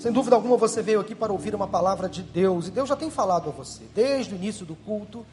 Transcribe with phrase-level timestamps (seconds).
[0.00, 2.96] Sem dúvida alguma você veio aqui para ouvir uma palavra de Deus e Deus já
[2.96, 3.82] tem falado a você.
[3.94, 5.26] Desde o início do culto,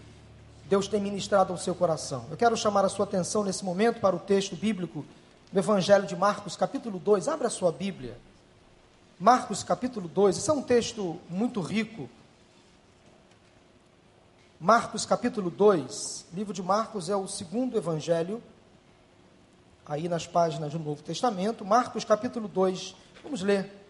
[0.65, 2.25] Deus tem ministrado ao seu coração.
[2.29, 5.05] Eu quero chamar a sua atenção nesse momento para o texto bíblico
[5.53, 7.29] do Evangelho de Marcos, capítulo 2.
[7.29, 8.17] Abra a sua Bíblia.
[9.17, 10.37] Marcos, capítulo 2.
[10.37, 12.09] Esse é um texto muito rico.
[14.59, 16.25] Marcos, capítulo 2.
[16.33, 18.43] O livro de Marcos é o segundo evangelho,
[19.85, 21.63] aí nas páginas do Novo Testamento.
[21.63, 22.93] Marcos, capítulo 2.
[23.23, 23.86] Vamos ler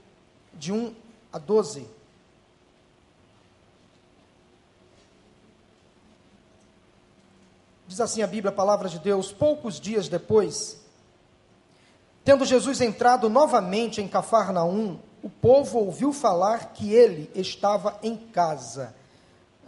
[0.57, 0.93] de 1
[1.31, 1.87] a 12.
[7.87, 10.77] Diz assim a Bíblia, a palavra de Deus: poucos dias depois,
[12.25, 18.93] tendo Jesus entrado novamente em Cafarnaum, o povo ouviu falar que ele estava em casa.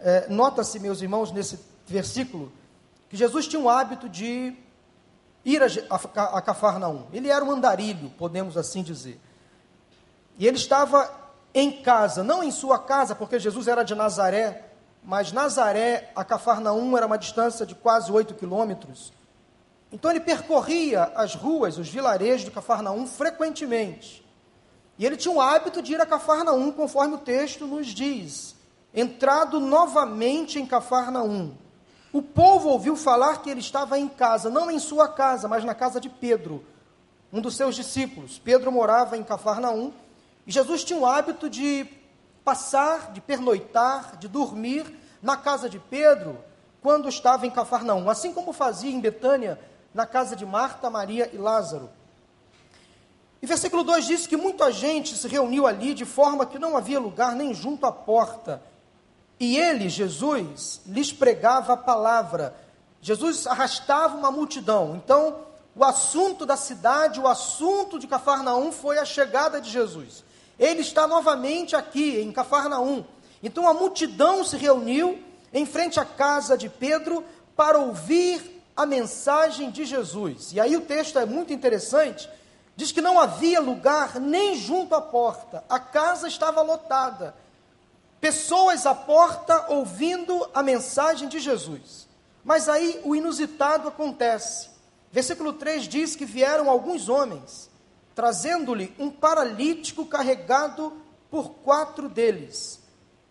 [0.00, 2.52] É, Nota-se, meus irmãos, nesse versículo,
[3.08, 4.54] que Jesus tinha o hábito de
[5.44, 7.06] ir a, a, a Cafarnaum.
[7.12, 9.18] Ele era um andarilho, podemos assim dizer.
[10.40, 11.12] E ele estava
[11.52, 14.70] em casa, não em sua casa, porque Jesus era de Nazaré,
[15.04, 19.12] mas Nazaré a Cafarnaum era uma distância de quase oito quilômetros.
[19.92, 24.26] Então ele percorria as ruas, os vilarejos de Cafarnaum frequentemente.
[24.98, 28.56] E ele tinha o hábito de ir a Cafarnaum, conforme o texto nos diz.
[28.94, 31.52] Entrado novamente em Cafarnaum,
[32.14, 35.74] o povo ouviu falar que ele estava em casa, não em sua casa, mas na
[35.74, 36.64] casa de Pedro,
[37.30, 38.38] um dos seus discípulos.
[38.42, 39.92] Pedro morava em Cafarnaum
[40.50, 41.86] Jesus tinha o hábito de
[42.44, 44.84] passar, de pernoitar, de dormir
[45.22, 46.38] na casa de Pedro
[46.80, 49.60] quando estava em Cafarnaum, assim como fazia em Betânia,
[49.92, 51.90] na casa de Marta, Maria e Lázaro.
[53.42, 57.00] E versículo 2 diz que muita gente se reuniu ali de forma que não havia
[57.00, 58.62] lugar nem junto à porta.
[59.38, 62.54] E ele, Jesus, lhes pregava a palavra.
[63.00, 64.94] Jesus arrastava uma multidão.
[64.96, 65.38] Então,
[65.74, 70.22] o assunto da cidade, o assunto de Cafarnaum foi a chegada de Jesus.
[70.60, 73.02] Ele está novamente aqui em Cafarnaum.
[73.42, 75.18] Então a multidão se reuniu
[75.54, 77.24] em frente à casa de Pedro
[77.56, 80.52] para ouvir a mensagem de Jesus.
[80.52, 82.28] E aí o texto é muito interessante.
[82.76, 85.64] Diz que não havia lugar nem junto à porta.
[85.66, 87.34] A casa estava lotada.
[88.20, 92.06] Pessoas à porta ouvindo a mensagem de Jesus.
[92.44, 94.68] Mas aí o inusitado acontece.
[95.10, 97.69] Versículo 3 diz que vieram alguns homens
[98.20, 100.92] trazendo-lhe um paralítico carregado
[101.30, 102.78] por quatro deles.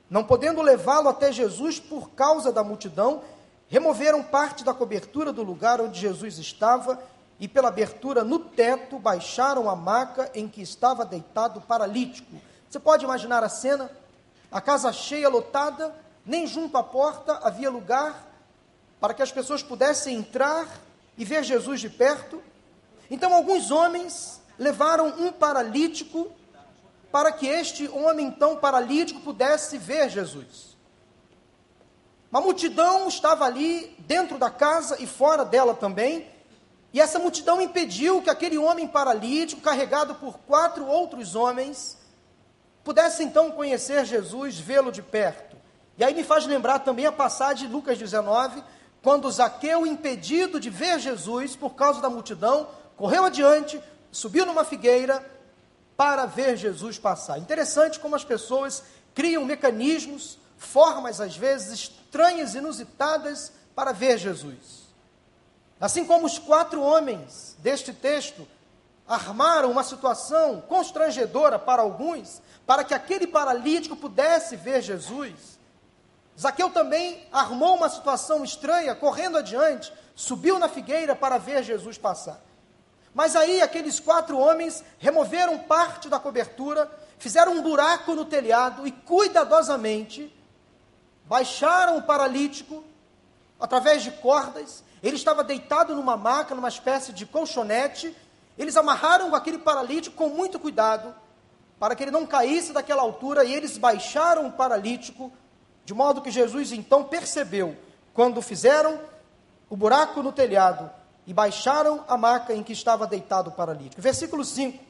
[0.09, 3.21] Não podendo levá-lo até Jesus por causa da multidão,
[3.67, 6.99] removeram parte da cobertura do lugar onde Jesus estava
[7.39, 12.37] e, pela abertura no teto, baixaram a maca em que estava deitado o paralítico.
[12.67, 13.91] Você pode imaginar a cena?
[14.51, 15.95] A casa cheia, lotada,
[16.25, 18.27] nem junto à porta havia lugar
[18.99, 20.67] para que as pessoas pudessem entrar
[21.15, 22.41] e ver Jesus de perto.
[23.11, 26.29] Então, alguns homens levaram um paralítico
[27.11, 30.77] para que este homem então paralítico pudesse ver Jesus.
[32.29, 36.27] Uma multidão estava ali dentro da casa e fora dela também,
[36.93, 41.97] e essa multidão impediu que aquele homem paralítico, carregado por quatro outros homens,
[42.83, 45.57] pudesse então conhecer Jesus, vê-lo de perto.
[45.97, 48.63] E aí me faz lembrar também a passagem de Lucas 19,
[49.01, 52.67] quando Zaqueu, impedido de ver Jesus por causa da multidão,
[52.97, 53.81] correu adiante,
[54.11, 55.23] subiu numa figueira
[55.95, 57.37] para ver Jesus passar.
[57.37, 58.83] Interessante como as pessoas
[59.13, 64.87] criam mecanismos, formas às vezes estranhas, inusitadas para ver Jesus.
[65.79, 68.47] Assim como os quatro homens deste texto
[69.07, 75.57] armaram uma situação constrangedora para alguns, para que aquele paralítico pudesse ver Jesus.
[76.39, 82.39] Zaqueu também armou uma situação estranha, correndo adiante, subiu na figueira para ver Jesus passar.
[83.13, 88.91] Mas aí aqueles quatro homens removeram parte da cobertura, fizeram um buraco no telhado e
[88.91, 90.33] cuidadosamente
[91.25, 92.83] baixaram o paralítico
[93.59, 94.83] através de cordas.
[95.01, 98.15] Ele estava deitado numa maca, numa espécie de colchonete.
[98.57, 101.15] Eles amarraram aquele paralítico com muito cuidado,
[101.79, 105.31] para que ele não caísse daquela altura, e eles baixaram o paralítico,
[105.85, 107.77] de modo que Jesus então percebeu,
[108.13, 108.99] quando fizeram
[109.69, 110.91] o buraco no telhado,
[111.29, 114.01] e baixaram a maca em que estava deitado o paralítico.
[114.01, 114.83] Versículo 5.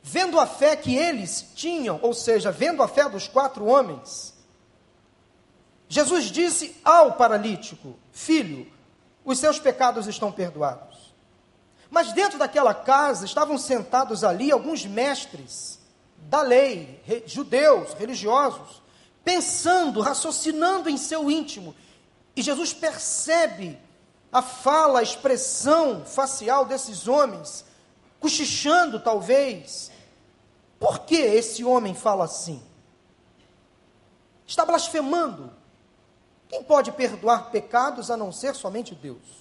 [0.00, 4.32] Vendo a fé que eles tinham, ou seja, vendo a fé dos quatro homens,
[5.88, 8.72] Jesus disse ao paralítico: Filho,
[9.24, 11.12] os seus pecados estão perdoados.
[11.90, 15.80] Mas dentro daquela casa estavam sentados ali alguns mestres
[16.18, 18.80] da lei, judeus, religiosos,
[19.24, 21.74] pensando, raciocinando em seu íntimo.
[22.36, 23.76] E Jesus percebe
[24.32, 27.64] a fala, a expressão facial desses homens,
[28.20, 29.90] cochichando talvez,
[30.78, 32.62] Por que esse homem fala assim?
[34.46, 35.52] Está blasfemando.
[36.48, 39.40] Quem pode perdoar pecados a não ser somente Deus?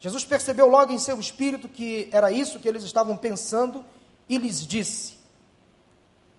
[0.00, 3.84] Jesus percebeu logo em seu espírito que era isso que eles estavam pensando
[4.28, 5.18] e lhes disse: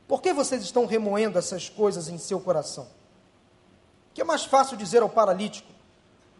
[0.07, 2.87] Por que vocês estão remoendo essas coisas em seu coração?
[4.13, 5.72] Que é mais fácil dizer ao paralítico: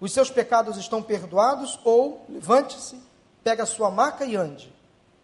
[0.04, 3.02] Os seus pecados estão perdoados, ou levante-se,
[3.42, 4.70] pega a sua maca e ande.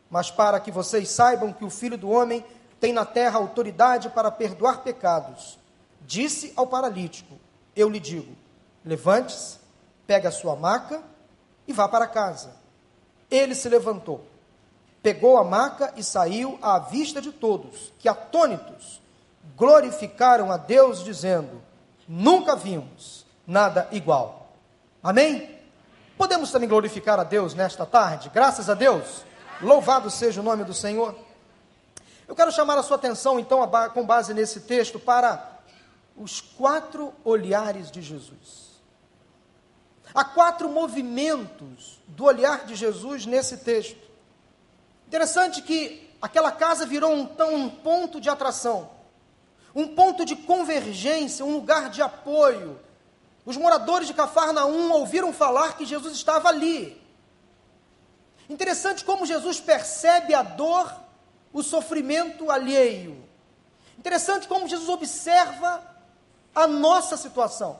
[0.10, 2.46] Mas para que vocês saibam que o filho do homem
[2.80, 5.60] tem na terra autoridade para perdoar pecados,
[6.00, 7.38] disse ao paralítico:
[7.76, 8.34] Eu lhe digo:
[8.86, 9.60] levante-se,
[10.08, 11.04] pegue a sua maca
[11.68, 12.56] e vá para casa.
[13.30, 14.24] Ele se levantou,
[15.04, 19.02] pegou a maca e saiu à vista de todos, que atônitos
[19.58, 21.62] glorificaram a Deus, dizendo:
[22.08, 24.39] Nunca vimos nada igual.
[25.02, 25.58] Amém?
[26.18, 29.24] Podemos também glorificar a Deus nesta tarde, graças a Deus.
[29.62, 31.16] Louvado seja o nome do Senhor.
[32.28, 35.60] Eu quero chamar a sua atenção, então, com base nesse texto, para
[36.16, 38.70] os quatro olhares de Jesus.
[40.14, 43.98] Há quatro movimentos do olhar de Jesus nesse texto.
[45.08, 48.90] Interessante que aquela casa virou um, um ponto de atração,
[49.74, 52.80] um ponto de convergência, um lugar de apoio.
[53.50, 57.02] Os moradores de Cafarnaum ouviram falar que Jesus estava ali.
[58.48, 60.94] Interessante como Jesus percebe a dor,
[61.52, 63.28] o sofrimento alheio.
[63.98, 65.84] Interessante como Jesus observa
[66.54, 67.80] a nossa situação.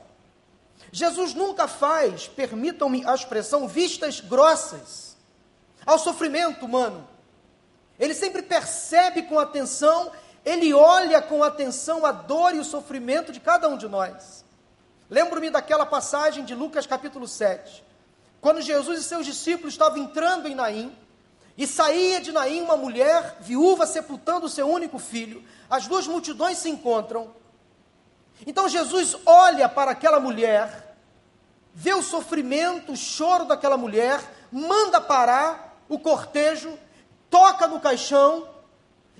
[0.90, 5.16] Jesus nunca faz, permitam-me a expressão, vistas grossas
[5.86, 7.06] ao sofrimento humano.
[7.96, 10.10] Ele sempre percebe com atenção,
[10.44, 14.49] ele olha com atenção a dor e o sofrimento de cada um de nós.
[15.10, 17.82] Lembro-me daquela passagem de Lucas capítulo 7,
[18.40, 20.96] quando Jesus e seus discípulos estavam entrando em Naim,
[21.58, 25.44] e saía de Naim uma mulher viúva sepultando seu único filho.
[25.68, 27.34] As duas multidões se encontram,
[28.46, 30.96] então Jesus olha para aquela mulher,
[31.74, 34.22] vê o sofrimento, o choro daquela mulher,
[34.52, 36.78] manda parar o cortejo,
[37.28, 38.48] toca no caixão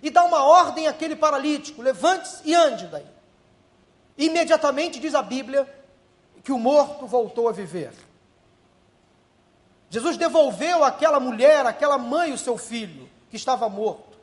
[0.00, 3.06] e dá uma ordem àquele paralítico: levante-se e ande daí.
[4.16, 5.80] Imediatamente diz a Bíblia
[6.42, 7.92] que o morto voltou a viver.
[9.90, 14.19] Jesus devolveu àquela mulher, àquela mãe, o seu filho, que estava morto.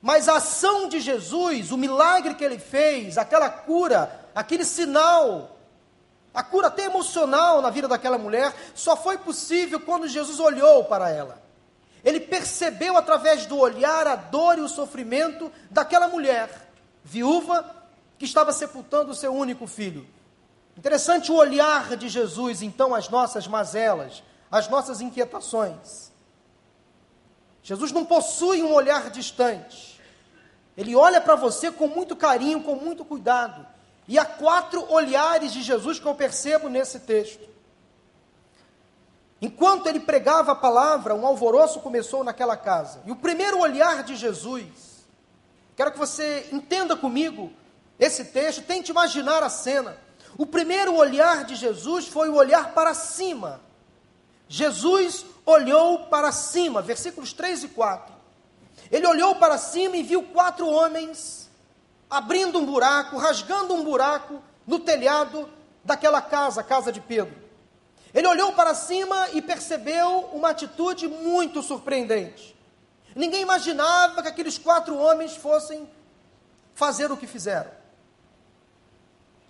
[0.00, 5.56] Mas a ação de Jesus, o milagre que ele fez, aquela cura, aquele sinal,
[6.32, 11.10] a cura até emocional na vida daquela mulher, só foi possível quando Jesus olhou para
[11.10, 11.42] ela.
[12.04, 16.70] Ele percebeu através do olhar a dor e o sofrimento daquela mulher,
[17.02, 17.74] viúva,
[18.18, 20.06] que estava sepultando o seu único filho.
[20.76, 26.12] Interessante o olhar de Jesus, então, às nossas mazelas, às nossas inquietações.
[27.62, 30.00] Jesus não possui um olhar distante.
[30.76, 33.66] Ele olha para você com muito carinho, com muito cuidado.
[34.06, 37.44] E há quatro olhares de Jesus que eu percebo nesse texto.
[39.40, 43.00] Enquanto ele pregava a palavra, um alvoroço começou naquela casa.
[43.04, 45.06] E o primeiro olhar de Jesus,
[45.74, 47.50] quero que você entenda comigo
[47.98, 49.96] esse texto, tente imaginar a cena.
[50.38, 53.60] O primeiro olhar de Jesus foi o olhar para cima.
[54.48, 58.14] Jesus olhou para cima, versículos 3 e 4.
[58.90, 61.50] Ele olhou para cima e viu quatro homens
[62.08, 65.48] abrindo um buraco, rasgando um buraco no telhado
[65.84, 67.34] daquela casa, a casa de Pedro.
[68.12, 72.56] Ele olhou para cima e percebeu uma atitude muito surpreendente.
[73.14, 75.88] Ninguém imaginava que aqueles quatro homens fossem
[76.74, 77.70] fazer o que fizeram.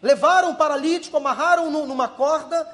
[0.02, 2.66] Levaram o paralítico, amarraram-no numa corda,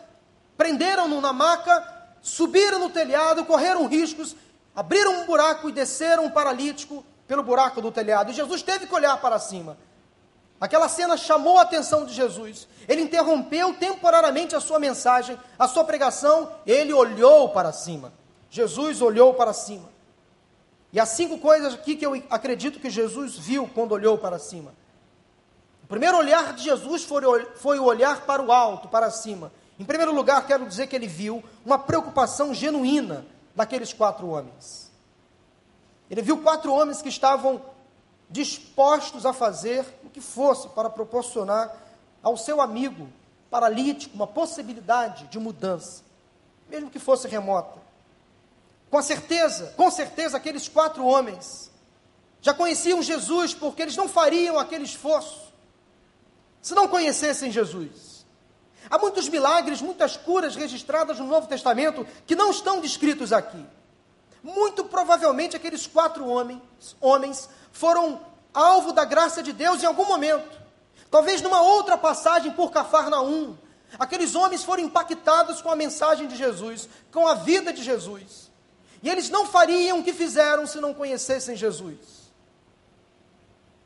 [0.56, 1.86] prenderam-no na maca,
[2.20, 4.36] subiram no telhado, correram riscos
[4.74, 8.30] Abriram um buraco e desceram um paralítico pelo buraco do telhado.
[8.30, 9.76] E Jesus teve que olhar para cima.
[10.58, 12.66] Aquela cena chamou a atenção de Jesus.
[12.88, 16.50] Ele interrompeu temporariamente a sua mensagem, a sua pregação.
[16.66, 18.12] Ele olhou para cima.
[18.48, 19.90] Jesus olhou para cima.
[20.92, 24.74] E há cinco coisas aqui que eu acredito que Jesus viu quando olhou para cima.
[25.92, 27.22] Primeiro olhar de Jesus foi,
[27.56, 29.52] foi o olhar para o alto, para cima.
[29.78, 34.90] Em primeiro lugar, quero dizer que ele viu uma preocupação genuína daqueles quatro homens.
[36.11, 37.61] Ele viu quatro homens que estavam
[38.30, 41.70] dispostos a fazer o que fosse para proporcionar
[42.22, 43.06] ao seu amigo
[43.50, 46.02] paralítico uma possibilidade de mudança,
[46.70, 47.78] mesmo que fosse remota.
[48.90, 51.70] Com certeza, com certeza, aqueles quatro homens
[52.40, 55.51] já conheciam Jesus, porque eles não fariam aquele esforço
[56.62, 58.25] se não conhecessem Jesus.
[58.88, 63.64] Há muitos milagres, muitas curas registradas no Novo Testamento que não estão descritos aqui.
[64.42, 66.61] Muito provavelmente aqueles quatro homens,
[67.00, 68.21] homens foram
[68.54, 70.61] alvo da graça de Deus em algum momento.
[71.11, 73.57] Talvez numa outra passagem por Cafarnaum,
[73.99, 78.50] aqueles homens foram impactados com a mensagem de Jesus, com a vida de Jesus.
[79.02, 82.21] E eles não fariam o que fizeram se não conhecessem Jesus.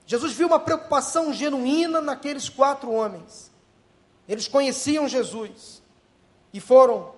[0.07, 3.51] Jesus viu uma preocupação genuína naqueles quatro homens.
[4.29, 5.83] Eles conheciam Jesus
[6.53, 7.13] e foram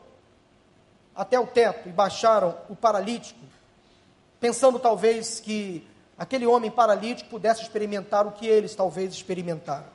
[1.14, 3.40] até o teto e baixaram o paralítico,
[4.40, 9.86] pensando talvez que aquele homem paralítico pudesse experimentar o que eles talvez experimentaram.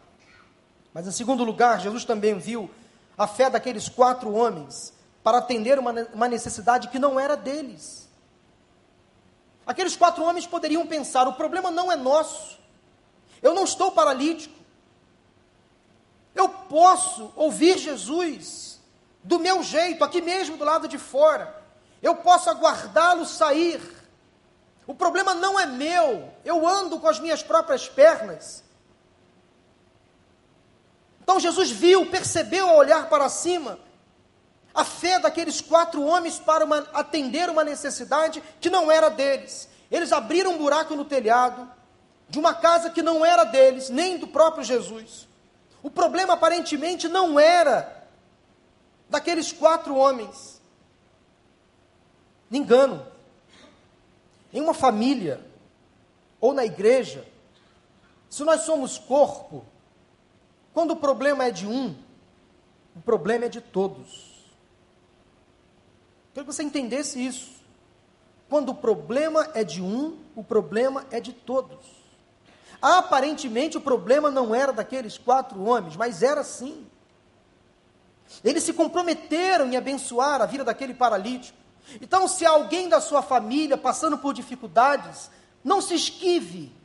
[0.94, 2.70] Mas em segundo lugar, Jesus também viu
[3.18, 8.08] a fé daqueles quatro homens para atender uma, uma necessidade que não era deles.
[9.66, 12.60] Aqueles quatro homens poderiam pensar: o problema não é nosso,
[13.44, 14.56] eu não estou paralítico,
[16.34, 18.80] eu posso ouvir Jesus
[19.22, 21.62] do meu jeito, aqui mesmo do lado de fora,
[22.02, 23.82] eu posso aguardá-lo sair.
[24.88, 28.64] O problema não é meu, eu ando com as minhas próprias pernas.
[31.22, 33.80] Então Jesus viu, percebeu ao olhar para cima,
[34.74, 39.70] a fé daqueles quatro homens para uma, atender uma necessidade que não era deles.
[39.92, 41.72] Eles abriram um buraco no telhado
[42.34, 45.28] de uma casa que não era deles, nem do próprio Jesus.
[45.84, 48.08] O problema aparentemente não era
[49.08, 50.60] daqueles quatro homens.
[52.50, 53.06] Me engano.
[54.52, 55.46] Em uma família
[56.42, 57.24] ou na igreja,
[58.32, 59.64] se nós somos corpo,
[60.74, 61.96] quando o problema é de um,
[62.96, 64.50] o problema é de todos.
[66.34, 67.52] Quero que você entendesse isso.
[68.50, 72.03] Quando o problema é de um, o problema é de todos.
[72.84, 76.86] Aparentemente o problema não era daqueles quatro homens, mas era sim.
[78.44, 81.58] Eles se comprometeram em abençoar a vida daquele paralítico.
[82.02, 85.32] Então, se alguém da sua família passando por dificuldades,
[85.64, 86.76] não se esquive,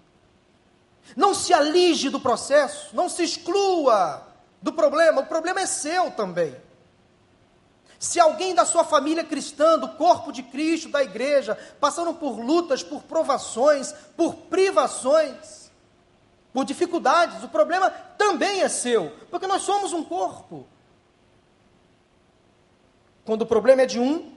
[1.17, 4.25] não se alige do processo, não se exclua
[4.63, 6.55] do problema, o problema é seu também.
[7.99, 12.85] Se alguém da sua família cristã, do corpo de Cristo, da igreja, passando por lutas,
[12.85, 15.68] por provações, por privações,
[16.59, 20.67] por dificuldades, o problema também é seu, porque nós somos um corpo.
[23.25, 24.35] Quando o problema é de um,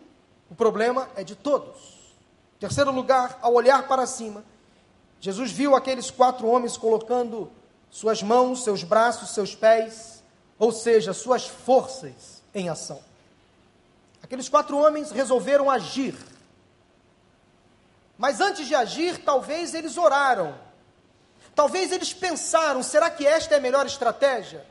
[0.47, 2.13] o problema é de todos.
[2.59, 4.45] Terceiro lugar, ao olhar para cima,
[5.19, 7.51] Jesus viu aqueles quatro homens colocando
[7.89, 10.23] suas mãos, seus braços, seus pés,
[10.59, 13.01] ou seja, suas forças em ação.
[14.21, 16.15] Aqueles quatro homens resolveram agir.
[18.15, 20.69] Mas antes de agir, talvez eles oraram.
[21.61, 24.65] Talvez eles pensaram: será que esta é a melhor estratégia?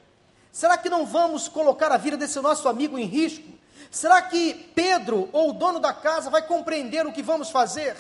[0.50, 3.47] Será que não vamos colocar a vida desse nosso amigo em risco?
[3.92, 7.97] Será que Pedro ou o dono da casa vai compreender o que vamos fazer?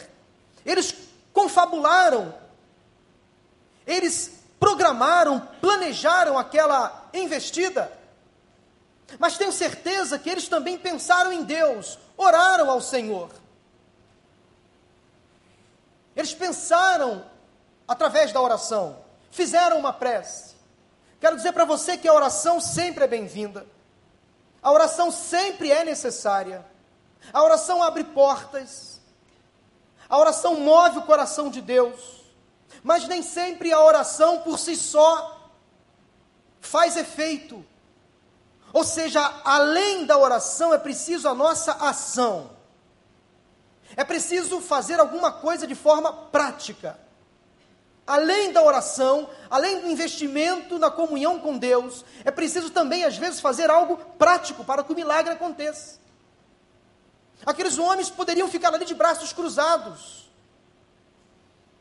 [0.66, 0.92] Eles
[1.32, 2.34] confabularam,
[3.86, 7.96] eles programaram, planejaram aquela investida.
[9.20, 13.30] Mas tenho certeza que eles também pensaram em Deus, oraram ao Senhor.
[16.16, 17.30] Eles pensaram
[17.90, 18.98] através da oração,
[19.32, 20.54] fizeram uma prece.
[21.18, 23.66] Quero dizer para você que a oração sempre é bem-vinda.
[24.62, 26.64] A oração sempre é necessária.
[27.32, 29.00] A oração abre portas.
[30.08, 32.22] A oração move o coração de Deus,
[32.80, 35.50] mas nem sempre a oração por si só
[36.60, 37.64] faz efeito.
[38.72, 42.52] Ou seja, além da oração é preciso a nossa ação.
[43.96, 47.09] É preciso fazer alguma coisa de forma prática.
[48.10, 53.38] Além da oração, além do investimento na comunhão com Deus, é preciso também, às vezes,
[53.38, 56.00] fazer algo prático para que o milagre aconteça.
[57.46, 60.28] Aqueles homens poderiam ficar ali de braços cruzados.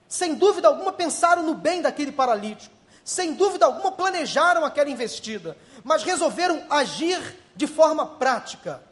[0.08, 2.76] Sem dúvida alguma pensaram no bem daquele paralítico.
[3.04, 5.58] Sem dúvida alguma planejaram aquela investida.
[5.84, 8.84] Mas resolveram agir de forma prática.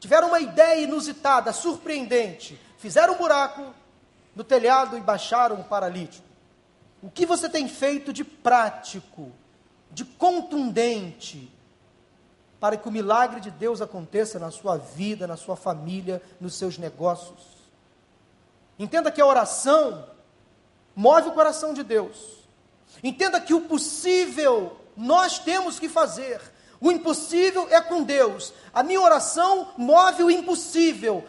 [0.00, 2.60] Tiveram uma ideia inusitada, surpreendente.
[2.76, 3.72] Fizeram um buraco
[4.34, 6.28] no telhado e baixaram o paralítico.
[7.02, 9.32] O que você tem feito de prático,
[9.90, 11.50] de contundente,
[12.60, 16.76] para que o milagre de Deus aconteça na sua vida, na sua família, nos seus
[16.76, 17.40] negócios.
[18.78, 20.06] Entenda que a oração
[20.94, 22.38] move o coração de Deus.
[23.02, 26.40] Entenda que o possível nós temos que fazer.
[26.80, 28.52] O impossível é com Deus.
[28.72, 31.24] A minha oração move o impossível,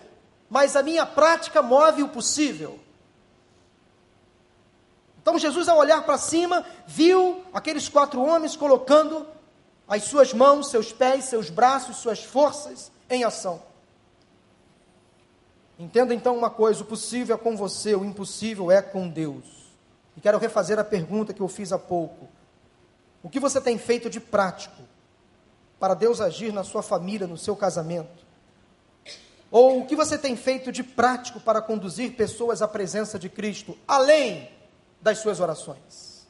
[0.49, 2.79] mas a minha prática move o possível.
[5.21, 9.27] Então Jesus, ao olhar para cima, viu aqueles quatro homens colocando
[9.87, 13.61] as suas mãos, seus pés, seus braços, suas forças em ação.
[15.77, 19.43] Entenda então uma coisa: o possível é com você, o impossível é com Deus.
[20.17, 22.27] E quero refazer a pergunta que eu fiz há pouco.
[23.23, 24.81] O que você tem feito de prático
[25.79, 28.25] para Deus agir na sua família, no seu casamento?
[29.51, 33.77] Ou o que você tem feito de prático para conduzir pessoas à presença de Cristo,
[33.87, 34.49] além
[35.01, 36.27] das suas orações,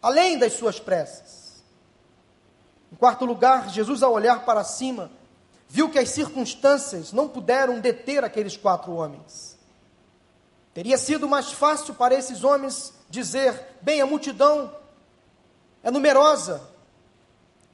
[0.00, 1.62] além das suas preces?
[2.92, 5.10] Em quarto lugar, Jesus, ao olhar para cima,
[5.68, 9.58] viu que as circunstâncias não puderam deter aqueles quatro homens.
[10.74, 14.74] Teria sido mais fácil para esses homens dizer: bem, a multidão
[15.82, 16.62] é numerosa,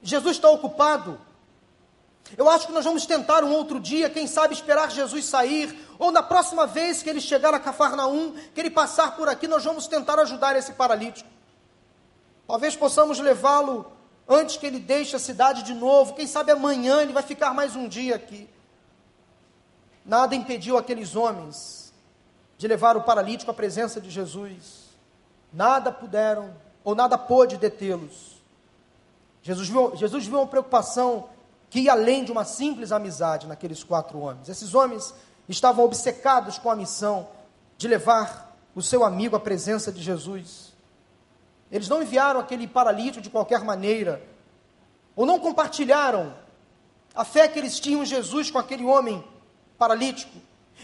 [0.02, 1.20] Jesus está ocupado.
[2.36, 6.12] Eu acho que nós vamos tentar um outro dia, quem sabe esperar Jesus sair, ou
[6.12, 9.86] na próxima vez que ele chegar a Cafarnaum, que ele passar por aqui, nós vamos
[9.86, 11.28] tentar ajudar esse paralítico.
[12.46, 13.90] Talvez possamos levá-lo
[14.28, 17.74] antes que ele deixe a cidade de novo, quem sabe amanhã ele vai ficar mais
[17.74, 18.48] um dia aqui.
[20.04, 21.92] Nada impediu aqueles homens
[22.58, 24.88] de levar o paralítico à presença de Jesus.
[25.52, 26.54] Nada puderam,
[26.84, 28.38] ou nada pôde detê-los.
[29.42, 31.28] Jesus viu, Jesus viu uma preocupação
[31.70, 34.48] que ia além de uma simples amizade naqueles quatro homens.
[34.48, 35.14] Esses homens
[35.48, 37.28] estavam obcecados com a missão
[37.76, 40.72] de levar o seu amigo à presença de Jesus.
[41.70, 44.22] Eles não enviaram aquele paralítico de qualquer maneira,
[45.14, 46.34] ou não compartilharam
[47.14, 49.22] a fé que eles tinham em Jesus com aquele homem
[49.76, 50.38] paralítico.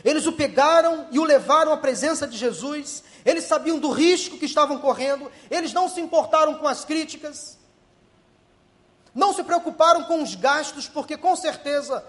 [0.04, 3.04] Eles o pegaram e o levaram à presença de Jesus.
[3.24, 5.30] Eles sabiam do risco que estavam correndo.
[5.50, 7.56] Eles não se importaram com as críticas.
[9.14, 12.04] Não se preocuparam com os gastos, porque com certeza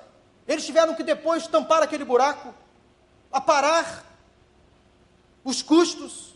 [0.47, 2.53] eles tiveram que depois tampar aquele buraco,
[3.31, 4.03] aparar
[5.43, 6.33] os custos.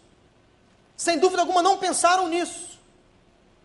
[0.95, 2.79] Sem dúvida alguma, não pensaram nisso.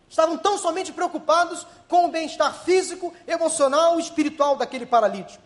[0.08, 5.42] Estavam tão somente preocupados com o bem-estar físico, emocional e espiritual daquele paralítico.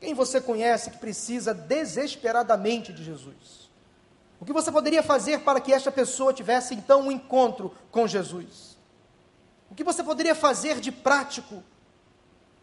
[0.00, 3.70] Quem você conhece que precisa desesperadamente de Jesus?
[4.40, 8.69] O que você poderia fazer para que esta pessoa tivesse então um encontro com Jesus?
[9.70, 11.62] O que você poderia fazer de prático?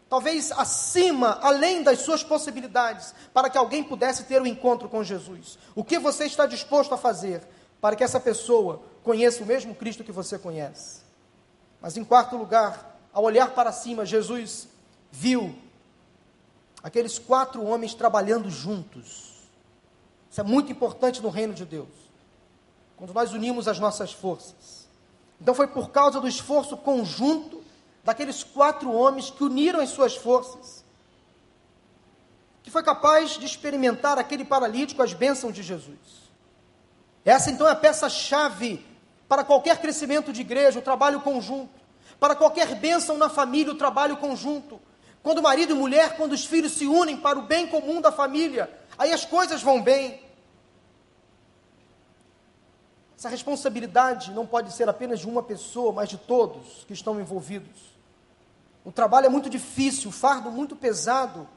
[0.08, 5.58] Talvez acima, além das suas possibilidades, para que alguém pudesse ter um encontro com Jesus.
[5.74, 7.42] O que você está disposto a fazer
[7.80, 11.00] para que essa pessoa conheça o mesmo Cristo que você conhece?
[11.80, 14.68] Mas em quarto lugar, ao olhar para cima, Jesus
[15.10, 15.54] viu
[16.82, 19.46] aqueles quatro homens trabalhando juntos.
[20.30, 21.88] Isso é muito importante no reino de Deus.
[22.96, 24.77] Quando nós unimos as nossas forças.
[25.40, 27.62] Então foi por causa do esforço conjunto
[28.04, 30.84] daqueles quatro homens que uniram as suas forças,
[32.62, 35.98] que foi capaz de experimentar aquele paralítico as bênçãos de Jesus.
[37.24, 38.84] Essa então é a peça-chave
[39.28, 41.78] para qualquer crescimento de igreja, o trabalho conjunto.
[42.18, 44.80] Para qualquer bênção na família, o trabalho conjunto.
[45.22, 48.70] Quando marido e mulher, quando os filhos se unem para o bem comum da família,
[48.96, 50.20] aí as coisas vão bem.
[53.18, 57.76] Essa responsabilidade não pode ser apenas de uma pessoa, mas de todos que estão envolvidos.
[58.84, 61.48] O trabalho é muito difícil, o fardo muito pesado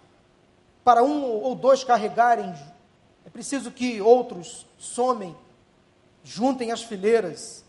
[0.83, 2.51] para um ou dois carregarem.
[3.23, 5.37] É preciso que outros somem,
[6.23, 7.63] juntem as fileiras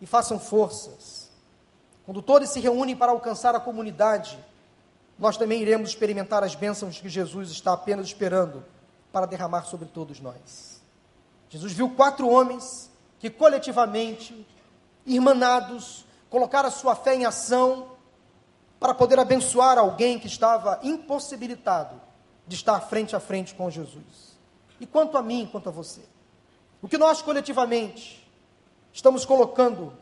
[0.00, 1.30] e façam forças.
[2.04, 4.36] Quando todos se reúnem para alcançar a comunidade,
[5.16, 8.64] nós também iremos experimentar as bênçãos que Jesus está apenas esperando
[9.12, 10.82] para derramar sobre todos nós.
[11.48, 14.46] Jesus viu quatro homens que coletivamente,
[15.04, 17.88] irmanados, colocaram a sua fé em ação
[18.78, 22.00] para poder abençoar alguém que estava impossibilitado
[22.46, 24.36] de estar frente a frente com Jesus.
[24.80, 26.02] E quanto a mim, quanto a você?
[26.82, 28.28] O que nós coletivamente
[28.92, 29.92] estamos colocando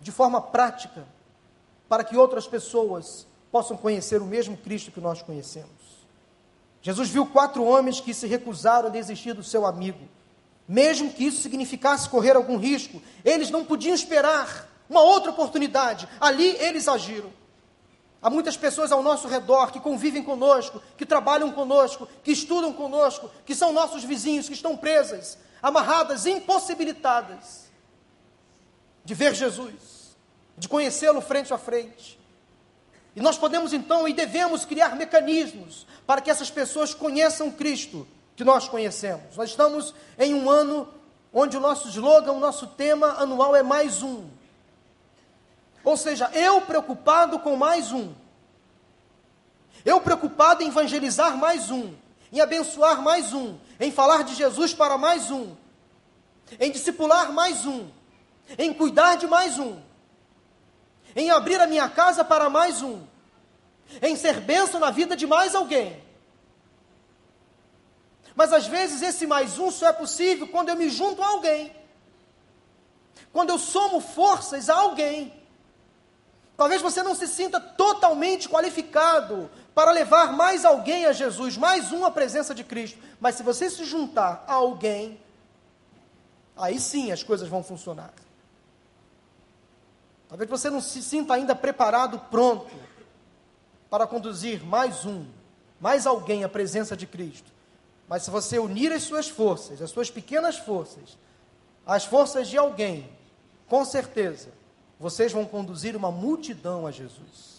[0.00, 1.06] de forma prática
[1.88, 5.70] para que outras pessoas possam conhecer o mesmo Cristo que nós conhecemos.
[6.82, 10.08] Jesus viu quatro homens que se recusaram a desistir do seu amigo
[10.68, 16.06] mesmo que isso significasse correr algum risco, eles não podiam esperar uma outra oportunidade.
[16.20, 17.32] Ali eles agiram.
[18.20, 23.30] Há muitas pessoas ao nosso redor que convivem conosco, que trabalham conosco, que estudam conosco,
[23.46, 27.70] que são nossos vizinhos, que estão presas, amarradas, impossibilitadas
[29.04, 30.16] de ver Jesus,
[30.58, 32.18] de conhecê-lo frente a frente.
[33.16, 38.06] E nós podemos então e devemos criar mecanismos para que essas pessoas conheçam Cristo
[38.38, 39.36] que nós conhecemos.
[39.36, 40.88] Nós estamos em um ano
[41.34, 44.28] onde o nosso slogan, o nosso tema anual é mais um.
[45.82, 48.14] Ou seja, eu preocupado com mais um.
[49.84, 51.92] Eu preocupado em evangelizar mais um,
[52.32, 55.56] em abençoar mais um, em falar de Jesus para mais um,
[56.60, 57.88] em discipular mais um,
[58.56, 59.80] em cuidar de mais um,
[61.16, 63.02] em abrir a minha casa para mais um,
[64.00, 66.07] em ser bênção na vida de mais alguém.
[68.38, 71.74] Mas às vezes esse mais um só é possível quando eu me junto a alguém.
[73.32, 75.34] Quando eu somo forças a alguém.
[76.56, 82.04] Talvez você não se sinta totalmente qualificado para levar mais alguém a Jesus, mais um
[82.04, 82.96] à presença de Cristo.
[83.18, 85.20] Mas se você se juntar a alguém,
[86.56, 88.14] aí sim as coisas vão funcionar.
[90.28, 92.70] Talvez você não se sinta ainda preparado, pronto,
[93.90, 95.26] para conduzir mais um,
[95.80, 97.57] mais alguém à presença de Cristo.
[98.08, 101.18] Mas se você unir as suas forças, as suas pequenas forças,
[101.86, 103.08] as forças de alguém,
[103.68, 104.48] com certeza,
[104.98, 107.58] vocês vão conduzir uma multidão a Jesus.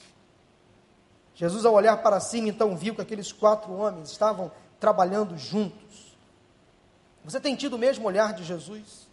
[1.36, 6.18] Jesus, ao olhar para cima, então viu que aqueles quatro homens estavam trabalhando juntos.
[7.24, 9.08] Você tem tido o mesmo olhar de Jesus?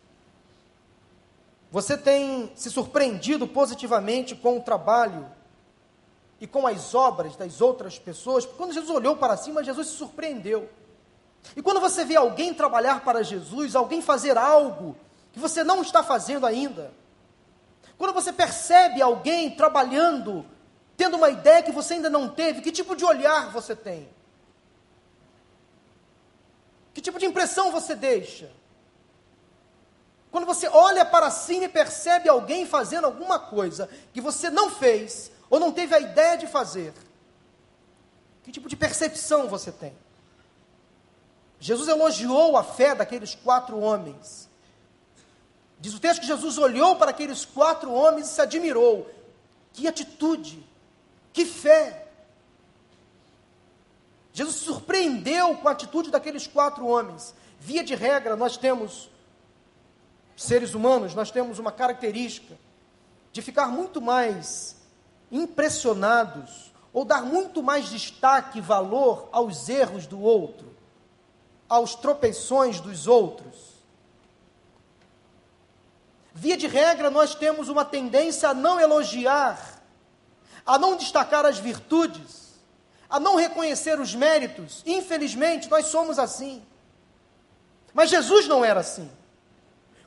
[1.71, 5.29] Você tem se surpreendido positivamente com o trabalho
[6.41, 8.47] e com as obras das outras pessoas?
[8.47, 10.69] Quando Jesus olhou para cima, Jesus se surpreendeu.
[11.55, 14.97] E quando você vê alguém trabalhar para Jesus, alguém fazer algo
[15.33, 16.93] que você não está fazendo ainda,
[17.99, 20.45] quando você percebe alguém trabalhando,
[20.97, 24.09] tendo uma ideia que você ainda não teve, que tipo de olhar você tem?
[26.93, 28.51] Que tipo de impressão você deixa?
[30.31, 35.31] Quando você olha para cima e percebe alguém fazendo alguma coisa que você não fez
[35.49, 36.93] ou não teve a ideia de fazer,
[38.43, 39.97] que tipo de percepção você tem?
[41.59, 44.49] Jesus elogiou a fé daqueles quatro homens.
[45.79, 49.11] Diz o texto que Jesus olhou para aqueles quatro homens e se admirou.
[49.73, 50.65] Que atitude,
[51.33, 52.09] que fé.
[54.33, 57.35] Jesus se surpreendeu com a atitude daqueles quatro homens.
[57.59, 59.11] Via de regra, nós temos,
[60.37, 62.57] seres humanos, nós temos uma característica
[63.33, 64.77] de ficar muito mais
[65.33, 70.76] impressionados ou dar muito mais destaque e valor aos erros do outro
[71.69, 73.77] aos tropeções dos outros.
[76.35, 79.83] Via de regra, nós temos uma tendência a não elogiar,
[80.67, 82.55] a não destacar as virtudes,
[83.09, 84.83] a não reconhecer os méritos.
[84.85, 86.63] Infelizmente, nós somos assim.
[87.95, 89.11] Mas Jesus não era assim.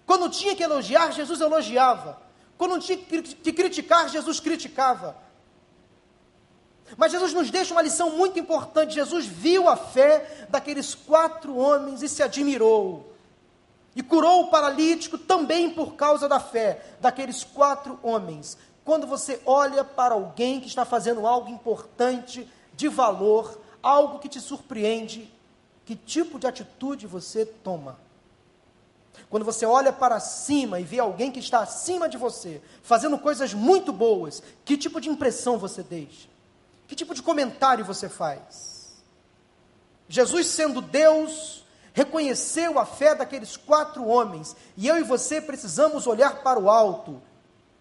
[0.05, 2.21] Quando tinha que elogiar, Jesus elogiava.
[2.57, 5.17] Quando tinha que criticar, Jesus criticava.
[6.97, 8.95] Mas Jesus nos deixa uma lição muito importante.
[8.95, 13.13] Jesus viu a fé daqueles quatro homens e se admirou.
[13.95, 18.57] E curou o paralítico também por causa da fé daqueles quatro homens.
[18.85, 24.39] Quando você olha para alguém que está fazendo algo importante, de valor, algo que te
[24.39, 25.31] surpreende,
[25.85, 27.99] que tipo de atitude você toma?
[29.29, 33.53] Quando você olha para cima e vê alguém que está acima de você, fazendo coisas
[33.53, 36.27] muito boas, que tipo de impressão você deixa?
[36.89, 38.97] Que tipo de comentário você faz?
[40.07, 46.41] Jesus, sendo Deus, reconheceu a fé daqueles quatro homens, e eu e você precisamos olhar
[46.41, 47.21] para o alto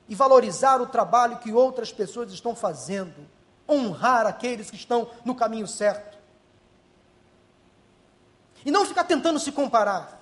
[0.06, 3.26] e valorizar o trabalho que outras pessoas estão fazendo,
[3.66, 6.18] honrar aqueles que estão no caminho certo.
[8.66, 10.20] E não ficar tentando se comparar.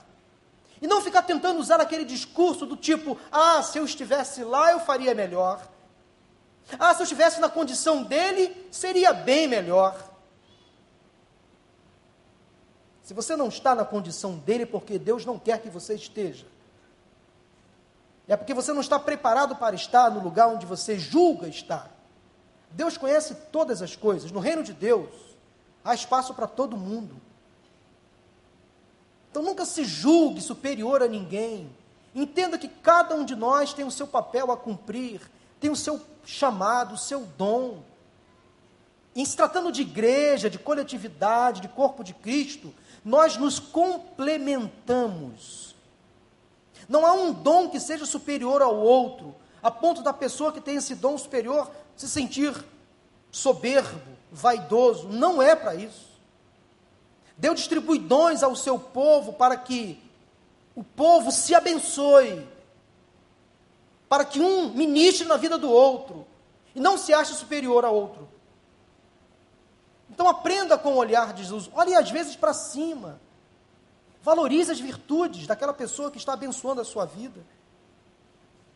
[0.80, 4.78] E não ficar tentando usar aquele discurso do tipo: ah, se eu estivesse lá eu
[4.78, 5.75] faria melhor.
[6.78, 9.96] Ah, se eu estivesse na condição dele, seria bem melhor.
[13.02, 16.46] Se você não está na condição dele, porque Deus não quer que você esteja.
[18.26, 21.88] É porque você não está preparado para estar no lugar onde você julga estar.
[22.72, 24.32] Deus conhece todas as coisas.
[24.32, 25.14] No reino de Deus,
[25.84, 27.14] há espaço para todo mundo.
[29.30, 31.70] Então nunca se julgue superior a ninguém.
[32.12, 35.20] Entenda que cada um de nós tem o seu papel a cumprir
[35.60, 37.82] tem o seu chamado, o seu dom.
[39.14, 45.74] Em se tratando de igreja, de coletividade, de corpo de Cristo, nós nos complementamos.
[46.88, 50.76] Não há um dom que seja superior ao outro, a ponto da pessoa que tem
[50.76, 52.52] esse dom superior se sentir
[53.30, 55.08] soberbo, vaidoso.
[55.08, 56.04] Não é para isso.
[57.38, 59.98] Deus distribui dons ao seu povo para que
[60.74, 62.46] o povo se abençoe,
[64.08, 66.26] para que um ministre na vida do outro
[66.74, 68.28] e não se ache superior ao outro.
[70.10, 73.20] Então aprenda com o olhar de Jesus, olhe às vezes para cima.
[74.22, 77.44] Valorize as virtudes daquela pessoa que está abençoando a sua vida.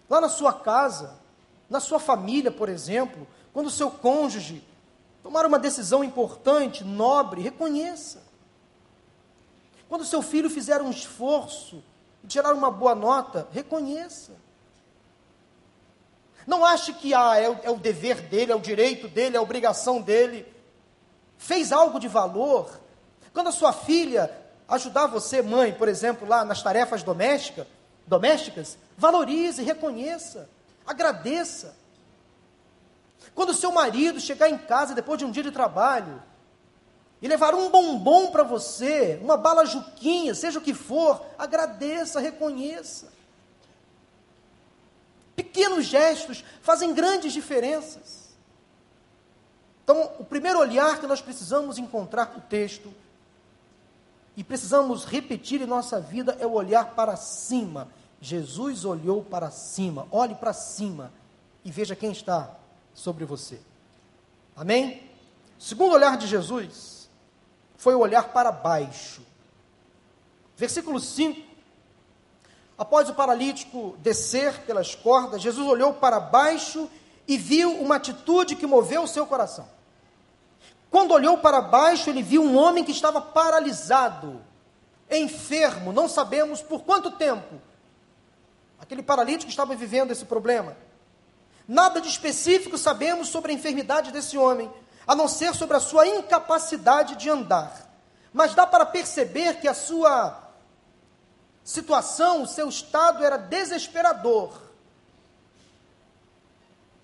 [0.08, 1.18] Lá na sua casa,
[1.68, 4.62] na sua família, por exemplo, quando o seu cônjuge
[5.22, 8.22] tomar uma decisão importante, nobre, reconheça.
[9.88, 11.82] Quando o seu filho fizer um esforço
[12.22, 14.32] e tirar uma boa nota, reconheça.
[16.50, 19.38] Não ache que ah, é, o, é o dever dele, é o direito dele, é
[19.38, 20.44] a obrigação dele.
[21.38, 22.80] Fez algo de valor.
[23.32, 24.28] Quando a sua filha
[24.66, 27.68] ajudar você, mãe, por exemplo, lá nas tarefas domésticas,
[28.04, 30.50] domésticas, valorize, reconheça,
[30.84, 31.76] agradeça.
[33.32, 36.20] Quando o seu marido chegar em casa depois de um dia de trabalho
[37.22, 43.19] e levar um bombom para você, uma bala juquinha, seja o que for, agradeça, reconheça.
[45.36, 48.30] Pequenos gestos fazem grandes diferenças.
[49.84, 52.92] Então, o primeiro olhar que nós precisamos encontrar no texto
[54.36, 57.88] e precisamos repetir em nossa vida é o olhar para cima.
[58.20, 60.06] Jesus olhou para cima.
[60.10, 61.12] Olhe para cima
[61.64, 62.54] e veja quem está
[62.94, 63.60] sobre você.
[64.54, 65.02] Amém?
[65.58, 67.08] O segundo olhar de Jesus
[67.76, 69.22] foi o olhar para baixo.
[70.56, 71.49] Versículo 5.
[72.80, 76.88] Após o paralítico descer pelas cordas, Jesus olhou para baixo
[77.28, 79.68] e viu uma atitude que moveu o seu coração.
[80.90, 84.40] Quando olhou para baixo, ele viu um homem que estava paralisado,
[85.10, 87.60] enfermo, não sabemos por quanto tempo.
[88.80, 90.74] Aquele paralítico estava vivendo esse problema.
[91.68, 94.72] Nada de específico sabemos sobre a enfermidade desse homem,
[95.06, 97.90] a não ser sobre a sua incapacidade de andar.
[98.32, 100.39] Mas dá para perceber que a sua
[101.64, 104.52] situação, o seu estado era desesperador.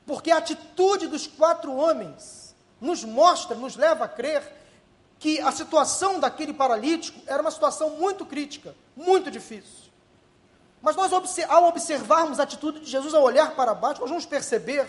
[0.07, 4.55] Porque a atitude dos quatro homens nos mostra, nos leva a crer
[5.19, 9.87] que a situação daquele paralítico era uma situação muito crítica, muito difícil.
[10.83, 14.87] Mas nós, ao observarmos a atitude de Jesus ao olhar para baixo, nós vamos perceber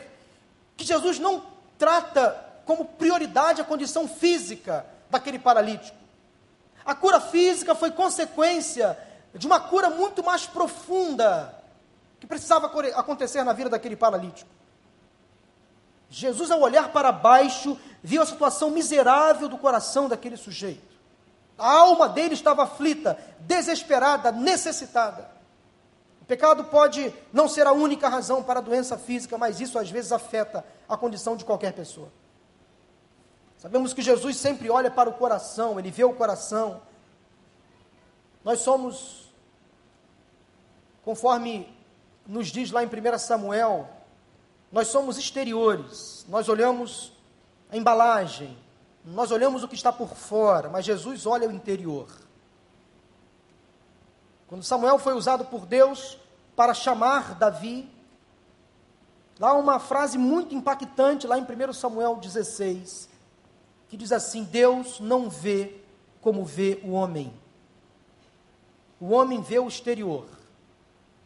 [0.75, 1.43] que Jesus não
[1.77, 5.97] trata como prioridade a condição física daquele paralítico.
[6.86, 8.97] A cura física foi consequência
[9.33, 11.53] de uma cura muito mais profunda
[12.19, 14.49] que precisava acontecer na vida daquele paralítico.
[16.09, 20.95] Jesus, ao olhar para baixo, viu a situação miserável do coração daquele sujeito.
[21.57, 25.37] A alma dele estava aflita, desesperada, necessitada.
[26.27, 30.11] Pecado pode não ser a única razão para a doença física, mas isso às vezes
[30.11, 32.09] afeta a condição de qualquer pessoa.
[33.57, 36.81] Sabemos que Jesus sempre olha para o coração, ele vê o coração.
[38.47, 39.29] Nós somos,
[41.03, 41.67] conforme
[42.25, 43.89] nos diz lá em 1 Samuel,
[44.71, 47.12] nós somos exteriores, nós olhamos
[47.69, 48.57] a embalagem,
[49.03, 52.07] nós olhamos o que está por fora, mas Jesus olha o interior.
[54.47, 56.17] Quando Samuel foi usado por Deus
[56.55, 57.91] para chamar Davi,
[59.38, 63.10] lá uma frase muito impactante, lá em 1 Samuel 16,
[63.89, 65.81] que diz assim: Deus não vê
[66.21, 67.45] como vê o homem.
[68.99, 70.25] O homem vê o exterior,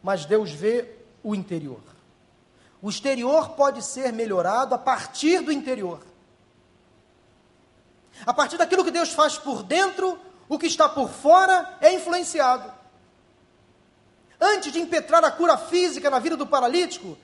[0.02, 0.88] mas Deus vê
[1.22, 1.80] o interior.
[2.82, 6.00] O exterior pode ser melhorado a partir do interior.
[8.26, 12.72] A partir daquilo que Deus faz por dentro, o que está por fora é influenciado.
[14.40, 17.16] Antes de impetrar a cura física na vida do paralítico,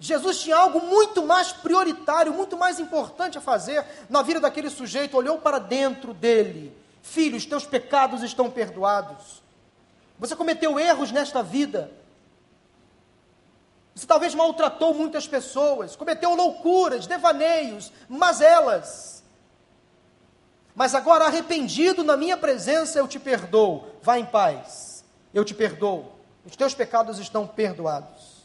[0.00, 5.16] Jesus tinha algo muito mais prioritário, muito mais importante a fazer na vida daquele sujeito.
[5.16, 9.42] Olhou para dentro dele: Filho, os teus pecados estão perdoados.
[10.18, 11.90] Você cometeu erros nesta vida.
[13.94, 19.24] Você talvez maltratou muitas pessoas, cometeu loucuras, devaneios, mazelas.
[20.74, 23.86] Mas agora, arrependido na minha presença, eu te perdoo.
[24.02, 24.98] Vá em paz
[25.32, 26.12] eu te perdoo,
[26.44, 28.38] os teus pecados estão perdoados.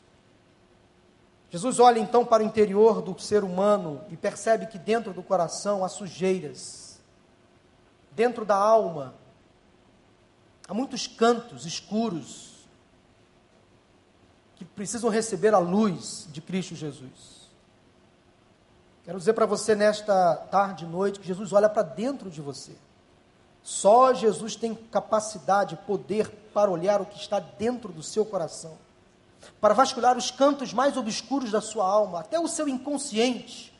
[1.50, 5.84] Jesus olha então para o interior do ser humano e percebe que dentro do coração
[5.86, 6.83] há sujeiras,
[8.16, 9.14] dentro da alma,
[10.68, 12.54] há muitos cantos escuros
[14.56, 17.50] que precisam receber a luz de Cristo Jesus.
[19.04, 22.74] Quero dizer para você nesta tarde e noite que Jesus olha para dentro de você.
[23.62, 28.78] Só Jesus tem capacidade, poder para olhar o que está dentro do seu coração,
[29.60, 33.74] para vasculhar os cantos mais obscuros da sua alma, até o seu inconsciente.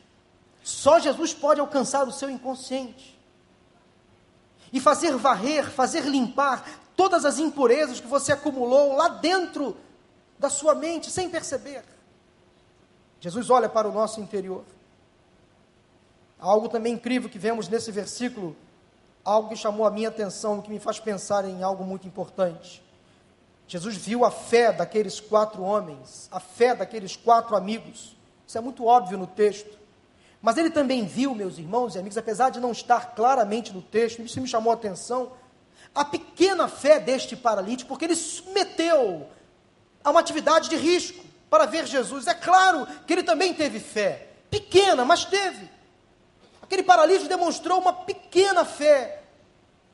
[0.62, 3.13] Só Jesus pode alcançar o seu inconsciente
[4.74, 9.76] e fazer varrer, fazer limpar todas as impurezas que você acumulou lá dentro
[10.36, 11.84] da sua mente, sem perceber.
[13.20, 14.64] Jesus olha para o nosso interior.
[16.40, 18.56] Algo também incrível que vemos nesse versículo
[19.24, 22.82] algo que chamou a minha atenção, que me faz pensar em algo muito importante.
[23.66, 28.14] Jesus viu a fé daqueles quatro homens, a fé daqueles quatro amigos.
[28.46, 29.78] Isso é muito óbvio no texto.
[30.44, 34.20] Mas ele também viu, meus irmãos e amigos, apesar de não estar claramente no texto,
[34.20, 35.32] isso me chamou a atenção,
[35.94, 39.26] a pequena fé deste paralítico, porque ele se submeteu
[40.04, 42.26] a uma atividade de risco para ver Jesus.
[42.26, 45.70] É claro que ele também teve fé, pequena, mas teve.
[46.60, 49.22] Aquele paralítico demonstrou uma pequena fé.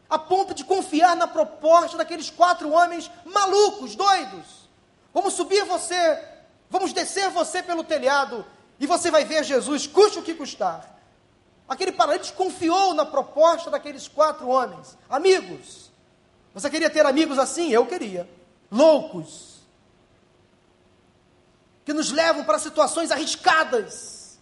[0.09, 4.69] a ponto de confiar na proposta daqueles quatro homens malucos, doidos.
[5.15, 6.21] Vamos subir você,
[6.69, 8.45] vamos descer você pelo telhado
[8.81, 10.99] e você vai ver Jesus, custe o que custar.
[11.69, 15.93] Aquele paralítico confiou na proposta daqueles quatro homens, amigos.
[16.55, 17.71] Você queria ter amigos assim?
[17.71, 18.29] Eu queria.
[18.73, 19.61] Loucos.
[21.85, 24.41] Que nos levam para situações arriscadas.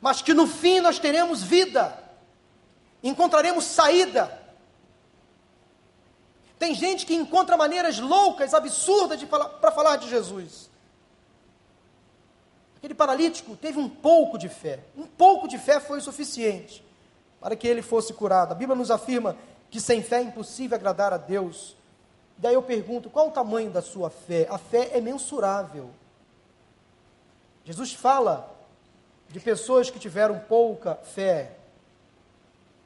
[0.00, 2.02] Mas que no fim nós teremos vida.
[3.02, 4.40] Encontraremos saída.
[6.56, 10.70] Tem gente que encontra maneiras loucas, absurdas para falar de Jesus.
[12.84, 14.78] Aquele paralítico teve um pouco de fé.
[14.94, 16.84] Um pouco de fé foi o suficiente
[17.40, 18.52] para que ele fosse curado.
[18.52, 19.38] A Bíblia nos afirma
[19.70, 21.74] que sem fé é impossível agradar a Deus.
[22.36, 24.46] Daí eu pergunto: qual o tamanho da sua fé?
[24.50, 25.88] A fé é mensurável.
[27.64, 28.54] Jesus fala
[29.30, 31.56] de pessoas que tiveram pouca fé,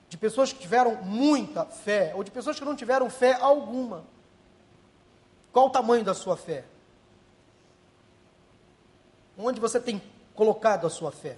[0.09, 4.05] de pessoas que tiveram muita fé, ou de pessoas que não tiveram fé alguma.
[5.53, 6.63] Qual o tamanho da sua fé?
[9.39, 10.03] Onde você tem
[10.35, 11.37] colocado a sua fé?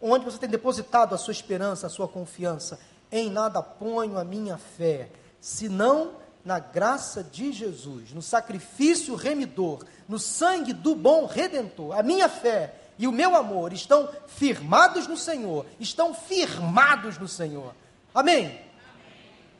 [0.00, 2.80] Onde você tem depositado a sua esperança, a sua confiança?
[3.12, 6.12] Em nada ponho a minha fé, senão
[6.44, 11.98] na graça de Jesus, no sacrifício remidor, no sangue do bom redentor.
[11.98, 17.74] A minha fé e o meu amor estão firmados no Senhor, estão firmados no Senhor.
[18.14, 18.46] Amém?
[18.46, 18.60] Amém.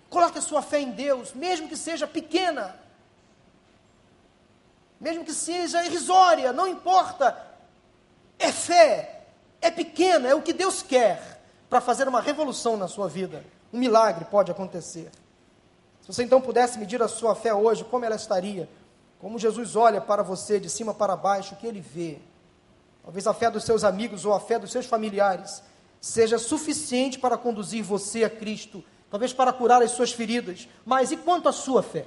[0.09, 2.74] Coloque a sua fé em Deus, mesmo que seja pequena
[5.00, 7.37] mesmo que seja irrisória, não importa.
[8.38, 9.26] É fé,
[9.61, 13.44] é pequena, é o que Deus quer para fazer uma revolução na sua vida.
[13.72, 15.11] Um milagre pode acontecer.
[16.02, 18.68] Se você então pudesse medir a sua fé hoje, como ela estaria?
[19.18, 22.18] Como Jesus olha para você de cima para baixo, o que ele vê?
[23.02, 25.62] Talvez a fé dos seus amigos ou a fé dos seus familiares
[26.00, 30.68] seja suficiente para conduzir você a Cristo, talvez para curar as suas feridas.
[30.85, 32.06] Mas e quanto à sua fé?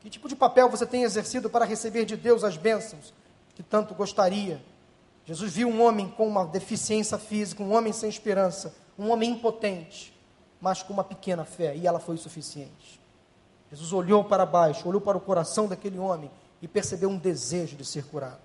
[0.00, 3.12] Que tipo de papel você tem exercido para receber de Deus as bênçãos
[3.58, 4.62] que tanto gostaria?
[5.24, 10.16] Jesus viu um homem com uma deficiência física, um homem sem esperança, um homem impotente,
[10.60, 13.00] mas com uma pequena fé, e ela foi suficiente.
[13.68, 16.30] Jesus olhou para baixo, olhou para o coração daquele homem
[16.62, 18.38] e percebeu um desejo de ser curado.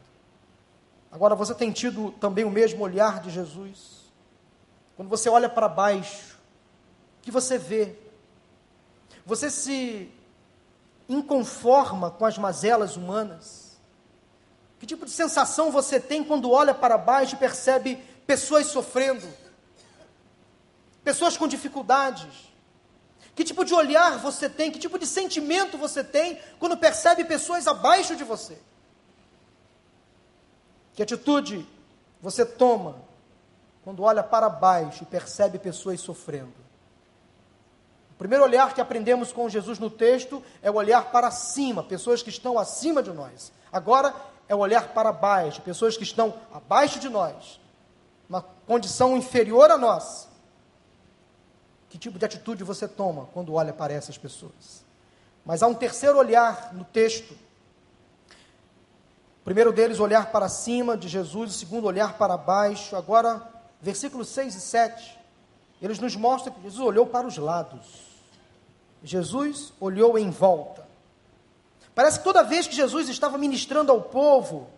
[1.12, 4.12] Agora, você tem tido também o mesmo olhar de Jesus?
[4.96, 6.40] Quando você olha para baixo,
[7.20, 7.96] o que você vê?
[9.28, 10.12] Você se
[11.08, 13.80] inconforma com as mazelas humanas?
[14.80, 17.96] Que tipo de sensação você tem quando olha para baixo e percebe
[18.28, 19.28] pessoas sofrendo?
[21.04, 22.52] Pessoas com dificuldades?
[23.36, 24.72] Que tipo de olhar você tem?
[24.72, 28.58] Que tipo de sentimento você tem quando percebe pessoas abaixo de você?
[30.94, 31.68] Que atitude
[32.22, 33.02] você toma
[33.84, 36.63] quando olha para baixo e percebe pessoas sofrendo?
[38.14, 42.22] O primeiro olhar que aprendemos com Jesus no texto é o olhar para cima, pessoas
[42.22, 43.52] que estão acima de nós.
[43.72, 44.14] Agora
[44.48, 47.60] é o olhar para baixo, pessoas que estão abaixo de nós,
[48.30, 50.30] uma condição inferior a nós.
[51.90, 54.86] Que tipo de atitude você toma quando olha para essas pessoas?
[55.46, 57.34] Mas há um terceiro olhar no texto.
[59.42, 62.96] O primeiro deles, olhar para cima de Jesus, o segundo, olhar para baixo.
[62.96, 63.42] Agora,
[63.82, 65.23] versículos 6 e 7
[65.86, 67.86] eles nos mostram que Jesus olhou para os lados.
[69.04, 70.88] Jesus olhou em volta.
[71.94, 74.70] Parece que toda vez que Jesus estava ministrando ao povo,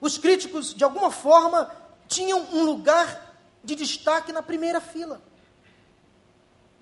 [0.00, 1.70] os críticos, de alguma forma,
[2.08, 5.22] tinham um lugar de destaque na primeira fila.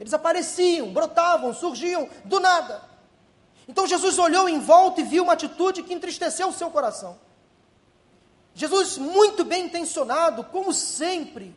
[0.00, 2.82] Eles apareciam, brotavam, surgiam do nada.
[3.68, 7.18] Então Jesus olhou em volta e viu uma atitude que entristeceu o seu coração.
[8.54, 11.54] Jesus, muito bem intencionado, como sempre,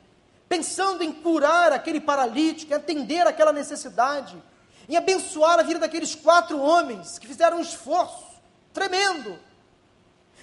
[0.47, 4.41] pensando em curar aquele paralítico, em atender aquela necessidade,
[4.87, 8.25] em abençoar a vida daqueles quatro homens que fizeram um esforço
[8.73, 9.39] tremendo.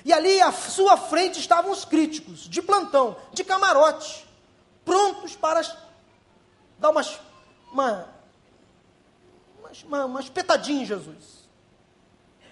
[0.04, 4.26] E ali à sua frente estavam os críticos, de plantão, de camarote,
[4.84, 5.62] prontos para
[6.78, 7.20] dar umas,
[7.70, 8.08] uma,
[9.84, 11.42] uma, uma espetadinha em Jesus.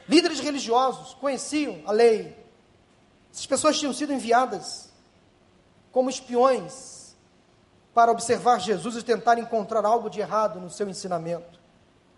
[0.09, 2.37] Líderes religiosos conheciam a lei.
[3.33, 4.91] Essas pessoas tinham sido enviadas
[5.91, 7.00] como espiões
[7.95, 11.59] para observar Jesus e tentar encontrar algo de errado no seu ensinamento.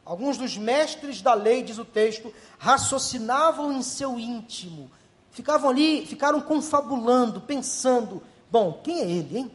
[0.05, 4.91] Alguns dos mestres da lei, diz o texto, raciocinavam em seu íntimo,
[5.31, 9.51] ficavam ali, ficaram confabulando, pensando: bom, quem é ele, hein?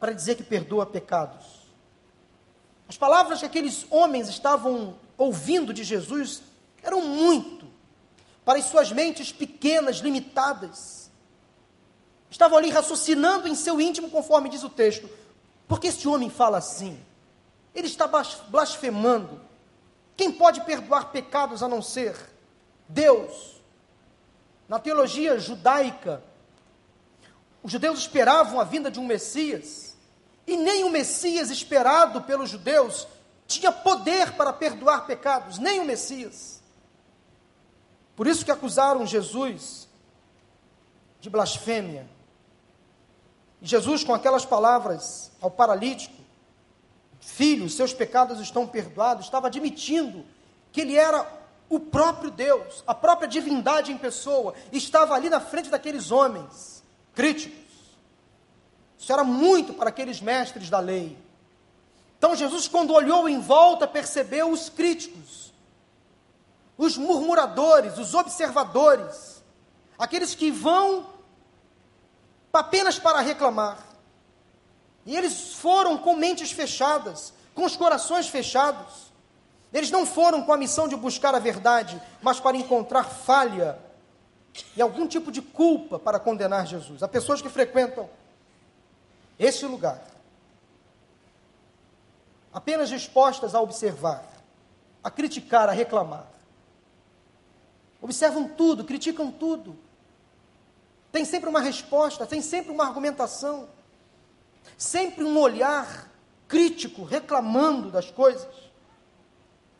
[0.00, 1.62] Para dizer que perdoa pecados.
[2.88, 6.42] As palavras que aqueles homens estavam ouvindo de Jesus
[6.82, 7.66] eram muito,
[8.44, 11.10] para as suas mentes pequenas, limitadas.
[12.28, 15.08] Estavam ali raciocinando em seu íntimo, conforme diz o texto:
[15.72, 17.02] Por que este homem fala assim?
[17.74, 19.40] Ele está blasfemando.
[20.14, 22.14] Quem pode perdoar pecados a não ser
[22.86, 23.62] Deus?
[24.68, 26.22] Na teologia judaica,
[27.62, 29.96] os judeus esperavam a vinda de um Messias,
[30.46, 33.08] e nem o Messias esperado pelos judeus
[33.46, 36.62] tinha poder para perdoar pecados, nem o Messias.
[38.14, 39.88] Por isso que acusaram Jesus
[41.18, 42.06] de blasfêmia.
[43.62, 46.16] Jesus, com aquelas palavras ao paralítico,
[47.20, 50.24] filho, seus pecados estão perdoados, estava admitindo
[50.72, 51.24] que ele era
[51.68, 56.82] o próprio Deus, a própria divindade em pessoa, estava ali na frente daqueles homens
[57.14, 57.62] críticos.
[58.98, 61.16] Isso era muito para aqueles mestres da lei.
[62.18, 65.52] Então Jesus, quando olhou em volta, percebeu os críticos,
[66.76, 69.42] os murmuradores, os observadores,
[69.98, 71.06] aqueles que vão
[72.60, 73.78] apenas para reclamar.
[75.04, 79.12] E eles foram com mentes fechadas, com os corações fechados.
[79.72, 83.78] Eles não foram com a missão de buscar a verdade, mas para encontrar falha
[84.76, 87.02] e algum tipo de culpa para condenar Jesus.
[87.02, 88.08] Há pessoas que frequentam
[89.38, 90.12] esse lugar
[92.52, 94.22] apenas dispostas a observar,
[95.02, 96.26] a criticar, a reclamar.
[98.00, 99.76] Observam tudo, criticam tudo.
[101.12, 103.68] Tem sempre uma resposta, tem sempre uma argumentação
[104.82, 106.10] sempre um olhar
[106.48, 108.48] crítico, reclamando das coisas.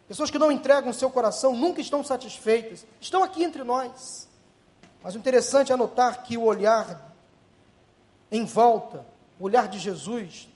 [0.07, 4.29] Pessoas que não entregam seu coração nunca estão satisfeitas, estão aqui entre nós.
[5.03, 7.13] Mas o interessante é notar que o olhar
[8.31, 9.05] em volta,
[9.39, 10.49] o olhar de Jesus,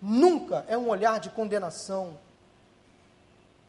[0.00, 2.18] nunca é um olhar de condenação,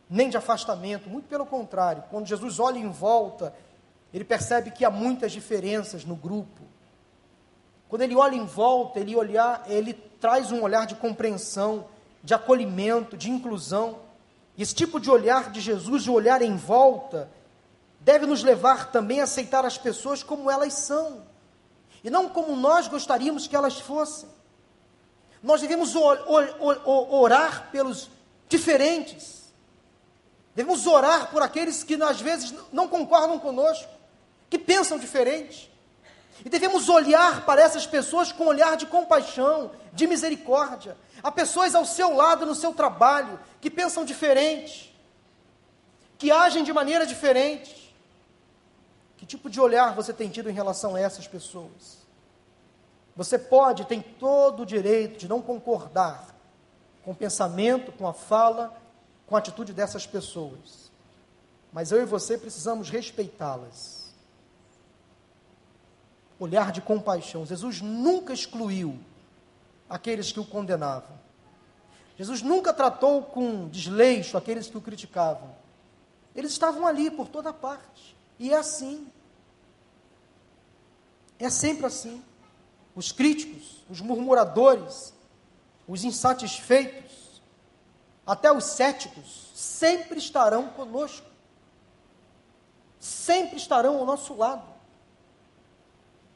[0.10, 2.04] nem de afastamento, muito pelo contrário.
[2.10, 3.54] Quando Jesus olha em volta,
[4.14, 6.62] ele percebe que há muitas diferenças no grupo.
[7.88, 11.88] Quando ele olha em volta, ele, olhar, ele traz um olhar de compreensão,
[12.24, 14.00] de acolhimento, de inclusão.
[14.58, 17.30] Esse tipo de olhar de Jesus, de olhar em volta,
[18.00, 21.24] deve nos levar também a aceitar as pessoas como elas são,
[22.04, 24.30] e não como nós gostaríamos que elas fossem.
[25.44, 28.10] Nós devemos orar pelos
[28.48, 29.54] diferentes,
[30.56, 33.99] devemos orar por aqueles que às vezes não concordam conosco,
[34.50, 35.70] que pensam diferente.
[36.44, 40.96] E devemos olhar para essas pessoas com um olhar de compaixão, de misericórdia.
[41.22, 44.96] Há pessoas ao seu lado no seu trabalho que pensam diferente,
[46.18, 47.94] que agem de maneira diferente.
[49.18, 52.00] Que tipo de olhar você tem tido em relação a essas pessoas?
[53.18, 56.34] Você pode, tem todo o direito de não concordar
[57.04, 58.74] com o pensamento, com a fala,
[59.28, 60.90] com a atitude dessas pessoas.
[61.74, 63.99] Mas eu e você precisamos respeitá-las
[66.40, 67.46] olhar de compaixão.
[67.46, 69.00] Jesus nunca excluiu
[69.90, 71.20] aqueles que o condenavam.
[72.18, 75.56] Jesus nunca tratou com desleixo aqueles que o criticavam.
[76.36, 78.16] Eles estavam ali por toda parte.
[78.38, 79.08] E é assim.
[81.38, 82.24] É sempre assim.
[82.96, 85.14] Os críticos, os murmuradores,
[85.88, 87.42] os insatisfeitos,
[88.26, 91.28] até os céticos, sempre estarão conosco.
[93.00, 94.79] Sempre estarão ao nosso lado.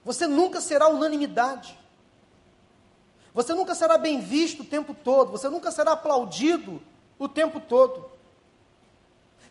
[0.05, 1.77] Você nunca será unanimidade.
[3.33, 5.31] Você nunca será bem visto o tempo todo.
[5.31, 6.81] Você nunca será aplaudido
[7.17, 8.11] o tempo todo.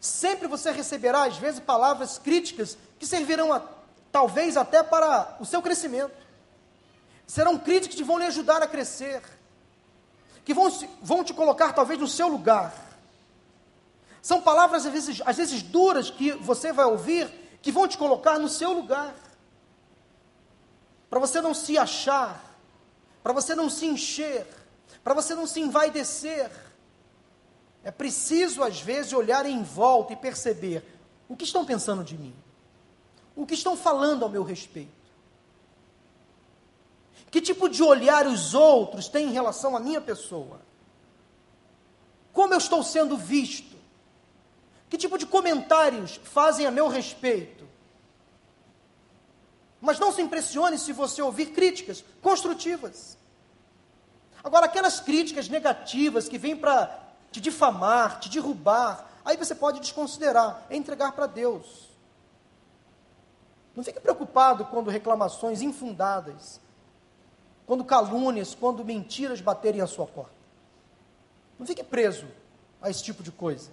[0.00, 3.62] Sempre você receberá, às vezes, palavras críticas que servirão, a,
[4.11, 6.14] talvez, até para o seu crescimento.
[7.26, 9.22] Serão críticas que vão lhe ajudar a crescer,
[10.44, 12.74] que vão, vão te colocar, talvez, no seu lugar.
[14.20, 17.28] São palavras, às vezes, às vezes, duras que você vai ouvir,
[17.62, 19.14] que vão te colocar no seu lugar
[21.13, 22.43] para você não se achar,
[23.23, 24.47] para você não se encher,
[25.05, 26.51] para você não se envaidecer.
[27.85, 30.83] É preciso, às vezes, olhar em volta e perceber
[31.29, 32.35] o que estão pensando de mim,
[33.37, 34.91] o que estão falando ao meu respeito.
[37.31, 40.63] Que tipo de olhar os outros têm em relação à minha pessoa?
[42.33, 43.77] Como eu estou sendo visto?
[44.89, 47.62] Que tipo de comentários fazem a meu respeito?
[49.83, 53.18] Mas não se impressione se você ouvir críticas construtivas.
[54.43, 57.01] Agora, aquelas críticas negativas que vêm para
[57.33, 61.91] te difamar, te derrubar, aí você pode desconsiderar, é entregar para Deus.
[63.74, 66.61] Não fique preocupado quando reclamações infundadas,
[67.66, 70.30] quando calúnias, quando mentiras baterem a sua porta.
[71.59, 72.28] Não fique preso
[72.80, 73.72] a esse tipo de coisa.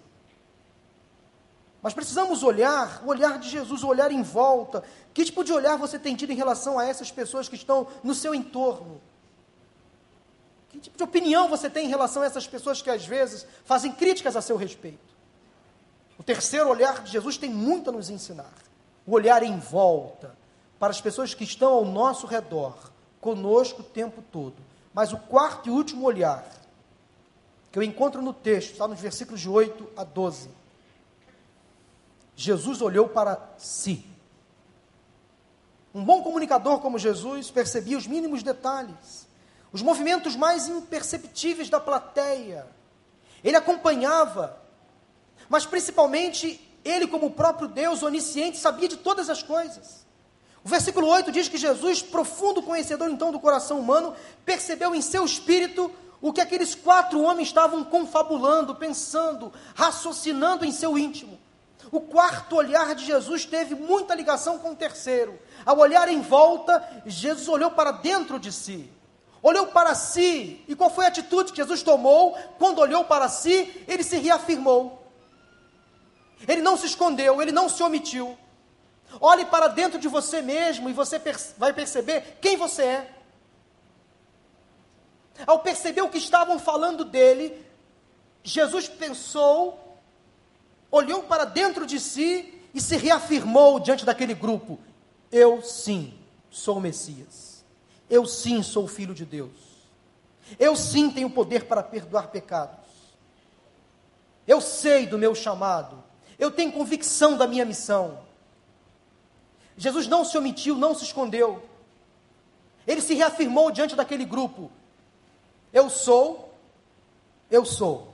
[1.82, 4.84] Mas precisamos olhar, o olhar de Jesus, o olhar em volta.
[5.14, 8.14] Que tipo de olhar você tem tido em relação a essas pessoas que estão no
[8.14, 9.00] seu entorno?
[10.70, 13.92] Que tipo de opinião você tem em relação a essas pessoas que às vezes fazem
[13.92, 15.10] críticas a seu respeito?
[16.18, 18.54] O terceiro olhar de Jesus tem muito a nos ensinar.
[19.08, 20.38] O olhar em volta
[20.78, 24.56] para as pessoas que estão ao nosso redor, conosco o tempo todo.
[24.94, 26.46] Mas o quarto e último olhar,
[27.72, 30.59] que eu encontro no texto, está nos versículos de 8 a 12.
[32.42, 34.06] Jesus olhou para si.
[35.94, 39.28] Um bom comunicador como Jesus percebia os mínimos detalhes,
[39.74, 42.66] os movimentos mais imperceptíveis da plateia.
[43.44, 44.58] Ele acompanhava,
[45.50, 50.06] mas principalmente ele, como o próprio Deus onisciente, sabia de todas as coisas.
[50.64, 54.16] O versículo 8 diz que Jesus, profundo conhecedor então do coração humano,
[54.46, 60.98] percebeu em seu espírito o que aqueles quatro homens estavam confabulando, pensando, raciocinando em seu
[60.98, 61.38] íntimo.
[61.92, 65.40] O quarto olhar de Jesus teve muita ligação com o terceiro.
[65.66, 68.90] Ao olhar em volta, Jesus olhou para dentro de si.
[69.42, 70.64] Olhou para si.
[70.68, 72.38] E qual foi a atitude que Jesus tomou?
[72.58, 75.00] Quando olhou para si, ele se reafirmou.
[76.48, 78.38] Ele não se escondeu, ele não se omitiu.
[79.20, 81.20] Olhe para dentro de você mesmo e você
[81.58, 83.14] vai perceber quem você é.
[85.48, 87.66] Ao perceber o que estavam falando dele,
[88.44, 89.89] Jesus pensou
[90.92, 94.80] olhou para dentro de si e se reafirmou diante daquele grupo:
[95.32, 96.14] Eu sim
[96.50, 97.64] sou o Messias.
[98.10, 99.52] Eu sim sou o Filho de Deus.
[100.58, 102.90] Eu sim tenho poder para perdoar pecados.
[104.48, 106.04] Eu sei do meu chamado.
[106.40, 108.20] Eu tenho convicção da minha missão.
[109.78, 111.64] Jesus não se omitiu, não se escondeu.
[112.88, 114.72] Ele se reafirmou diante daquele grupo:
[115.72, 116.54] Eu sou,
[117.52, 118.14] eu sou,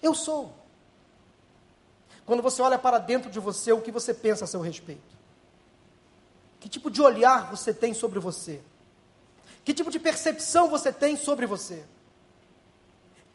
[0.00, 0.59] eu sou.
[2.30, 5.16] Quando você olha para dentro de você, o que você pensa a seu respeito?
[6.60, 8.62] Que tipo de olhar você tem sobre você?
[9.64, 11.84] Que tipo de percepção você tem sobre você?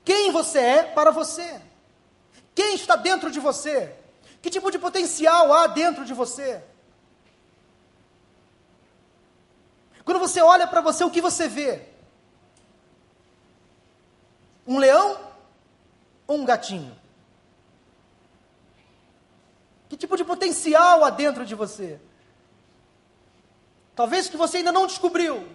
[0.06, 1.62] Quem você é para você?
[2.56, 3.94] Quem está dentro de você?
[4.42, 6.64] Que tipo de potencial há dentro de você?
[10.06, 11.82] Quando você olha para você, o que você vê?
[14.66, 15.20] Um leão
[16.26, 17.04] ou um gatinho?
[19.90, 22.00] Que tipo de potencial há dentro de você?
[23.96, 25.48] Talvez que você ainda não descobriu.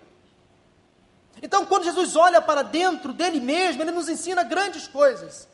[1.43, 5.49] Então, quando Jesus olha para dentro dele mesmo, ele nos ensina grandes coisas.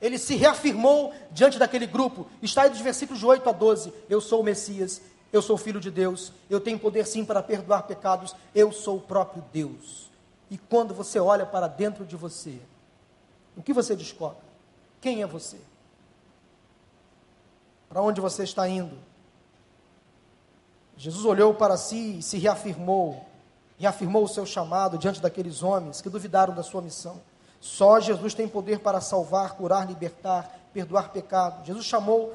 [0.00, 2.26] Ele se reafirmou diante daquele grupo.
[2.42, 3.92] Está aí dos versículos de 8 a 12.
[4.08, 5.00] Eu sou o Messias,
[5.32, 9.00] eu sou filho de Deus, eu tenho poder sim para perdoar pecados, eu sou o
[9.00, 10.10] próprio Deus.
[10.50, 12.58] E quando você olha para dentro de você,
[13.56, 14.38] o que você descobre?
[15.00, 15.58] Quem é você?
[17.96, 18.94] Para onde você está indo?
[20.98, 23.26] Jesus olhou para si e se reafirmou,
[23.78, 27.22] reafirmou o seu chamado diante daqueles homens que duvidaram da sua missão.
[27.58, 31.64] Só Jesus tem poder para salvar, curar, libertar, perdoar pecado.
[31.64, 32.34] Jesus chamou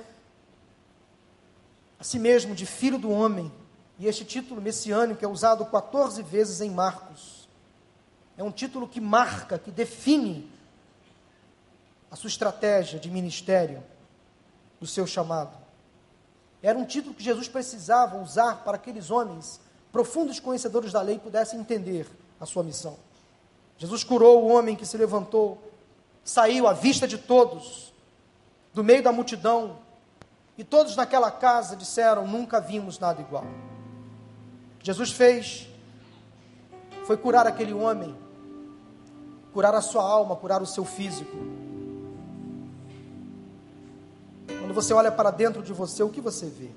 [1.99, 3.51] a si mesmo de filho do homem,
[3.99, 7.47] e este título messiânico é usado 14 vezes em Marcos.
[8.35, 10.51] É um título que marca, que define
[12.09, 13.90] a sua estratégia de ministério
[14.81, 15.55] do seu chamado.
[16.61, 19.61] Era um título que Jesus precisava usar para aqueles homens,
[19.91, 22.07] profundos conhecedores da lei, pudessem entender
[22.39, 22.97] a sua missão.
[23.77, 25.61] Jesus curou o homem que se levantou,
[26.23, 27.93] saiu à vista de todos,
[28.73, 29.77] do meio da multidão,
[30.57, 33.45] e todos naquela casa disseram: Nunca vimos nada igual.
[34.81, 35.67] Jesus fez,
[37.05, 38.15] foi curar aquele homem,
[39.53, 41.60] curar a sua alma, curar o seu físico.
[44.71, 46.69] Quando você olha para dentro de você, o que você vê?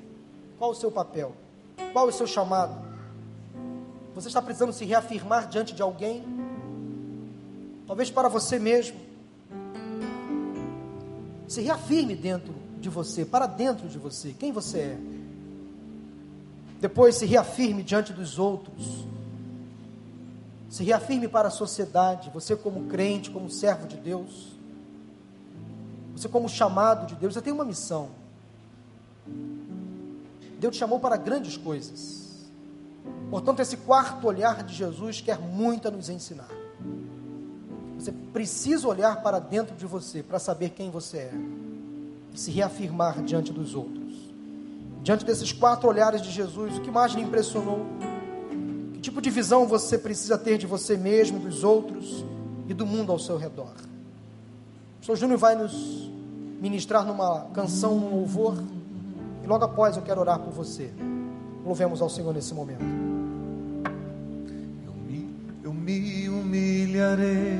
[0.59, 1.33] Qual o seu papel?
[1.93, 2.75] Qual o seu chamado?
[4.17, 6.25] Você está precisando se reafirmar diante de alguém?
[7.87, 8.99] Talvez para você mesmo.
[11.47, 14.99] Se reafirme dentro de você, para dentro de você, quem você é.
[16.81, 19.07] Depois se reafirme diante dos outros.
[20.69, 24.54] Se reafirme para a sociedade, você como crente, como servo de Deus.
[26.15, 28.11] Você, como chamado de Deus, você tem uma missão.
[30.59, 32.25] Deus te chamou para grandes coisas.
[33.31, 36.49] Portanto, esse quarto olhar de Jesus quer muito a nos ensinar.
[37.99, 41.33] Você precisa olhar para dentro de você para saber quem você é
[42.33, 44.05] e se reafirmar diante dos outros.
[45.03, 47.87] Diante desses quatro olhares de Jesus, o que mais lhe impressionou?
[48.95, 52.25] Que tipo de visão você precisa ter de você mesmo, dos outros
[52.69, 53.75] e do mundo ao seu redor?
[55.05, 55.17] Sr.
[55.17, 56.11] Júnior vai nos
[56.63, 58.57] ministrar numa canção, num louvor.
[59.43, 60.91] E logo após eu quero orar por você.
[61.63, 62.83] Louvemos ao Senhor nesse momento.
[64.87, 65.29] Eu me,
[65.63, 67.59] eu me humilharei,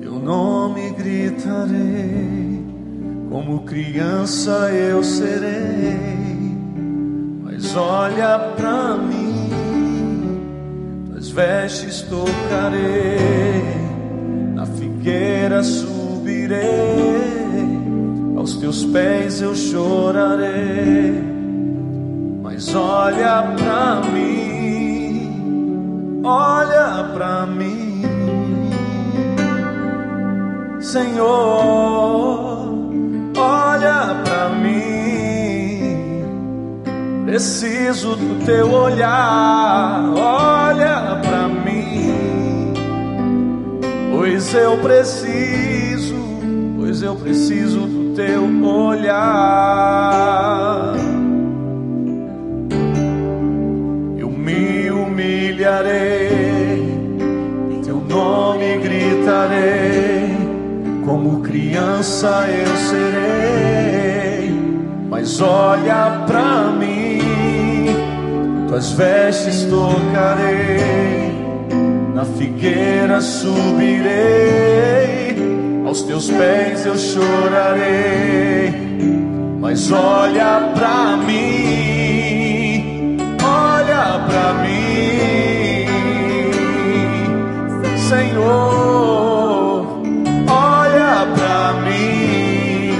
[0.00, 2.60] teu nome gritarei,
[3.30, 5.96] como criança eu serei.
[7.44, 9.48] Mas olha pra mim,
[11.08, 13.87] tuas vestes tocarei,
[15.08, 16.60] figueira subirei,
[18.36, 21.24] aos teus pés eu chorarei.
[22.42, 25.32] Mas olha pra mim,
[26.22, 28.02] olha pra mim,
[30.80, 31.28] Senhor,
[33.36, 34.98] olha pra mim.
[37.24, 41.07] Preciso do teu olhar, olha
[44.28, 46.14] pois eu preciso,
[46.76, 49.88] pois eu preciso do teu olhar.
[55.58, 56.80] humilharei,
[57.84, 60.36] teu nome gritarei,
[61.04, 64.50] como criança eu serei.
[65.10, 67.18] Mas olha pra mim,
[68.68, 71.27] tuas vestes tocarei,
[72.18, 74.08] na figueira subirei,
[75.86, 78.74] aos teus pés eu chorarei.
[79.60, 85.86] Mas olha pra mim, olha pra mim.
[88.08, 89.86] Senhor,
[90.50, 92.90] olha para mim.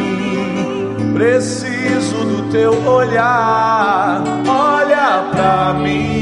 [1.13, 6.18] Preciso do teu olhar, olha para mim.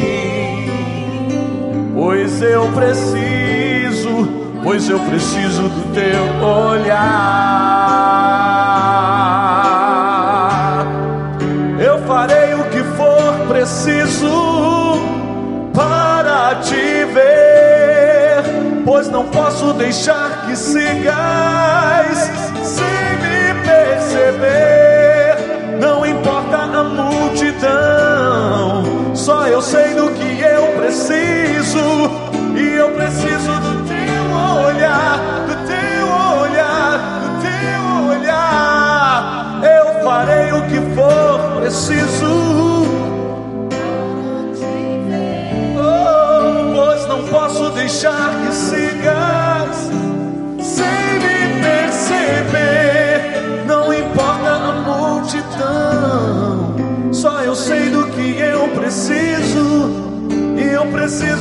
[2.09, 4.29] Pois eu preciso,
[4.63, 7.03] pois eu preciso do teu olhar.
[11.81, 15.01] Eu farei o que for preciso
[15.75, 18.45] para te ver
[18.85, 22.31] pois não posso deixar que sigais
[22.63, 25.39] sem me perceber.
[25.81, 31.46] Não importa a multidão, só eu sei do que eu preciso,
[32.57, 34.25] e eu preciso do teu
[34.67, 35.19] olhar,
[35.49, 36.07] do teu
[36.41, 39.61] olhar, do teu olhar.
[39.63, 42.67] Eu farei o que for preciso
[47.17, 49.91] não posso deixar que sigas
[50.61, 53.21] sem me perceber.
[53.67, 56.75] Não importa a multidão,
[57.13, 60.05] só eu sei do que eu preciso.
[60.57, 61.36] E eu preciso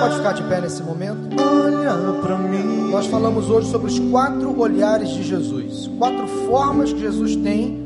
[0.00, 1.18] Pode ficar de pé nesse momento.
[1.40, 2.90] Olha para mim.
[2.90, 7.82] Nós falamos hoje sobre os quatro olhares de Jesus, quatro formas que Jesus tem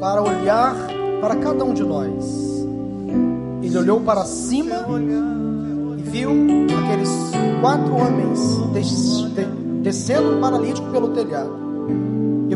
[0.00, 0.74] para olhar
[1.20, 2.24] para cada um de nós.
[3.62, 4.86] Ele olhou para cima
[5.98, 6.30] e viu
[6.84, 7.10] aqueles
[7.60, 8.38] quatro homens
[9.82, 11.67] descendo um paralítico pelo telhado.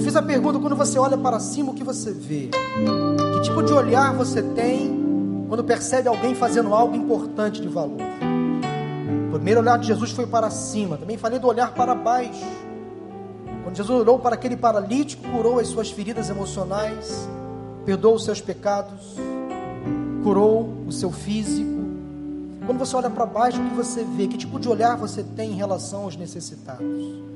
[0.03, 2.51] Eu fiz a pergunta: quando você olha para cima, o que você vê?
[3.35, 8.01] Que tipo de olhar você tem quando percebe alguém fazendo algo importante de valor?
[9.29, 12.45] O primeiro olhar de Jesus foi para cima, também falei do olhar para baixo.
[13.63, 17.29] Quando Jesus olhou para aquele paralítico, curou as suas feridas emocionais,
[17.85, 19.15] perdoou os seus pecados,
[20.25, 21.81] curou o seu físico.
[22.67, 24.27] Quando você olha para baixo, o que você vê?
[24.27, 27.32] Que tipo de olhar você tem em relação aos necessitados?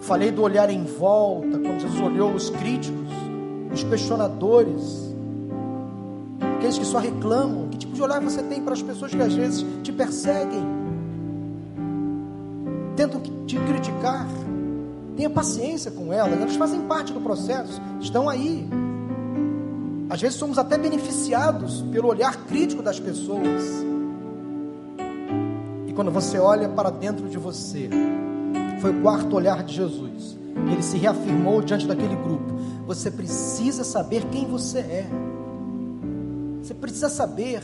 [0.00, 3.08] Falei do olhar em volta, quando Jesus olhou os críticos,
[3.72, 5.14] os questionadores,
[6.56, 7.68] aqueles que só reclamam.
[7.68, 10.62] Que tipo de olhar você tem para as pessoas que às vezes te perseguem,
[12.96, 14.26] tentam te criticar?
[15.16, 18.68] Tenha paciência com elas, elas fazem parte do processo, estão aí.
[20.10, 23.62] Às vezes somos até beneficiados pelo olhar crítico das pessoas.
[25.86, 27.88] E quando você olha para dentro de você,
[28.84, 30.36] foi o quarto olhar de Jesus.
[30.70, 32.52] Ele se reafirmou diante daquele grupo.
[32.86, 35.06] Você precisa saber quem você é.
[36.62, 37.62] Você precisa saber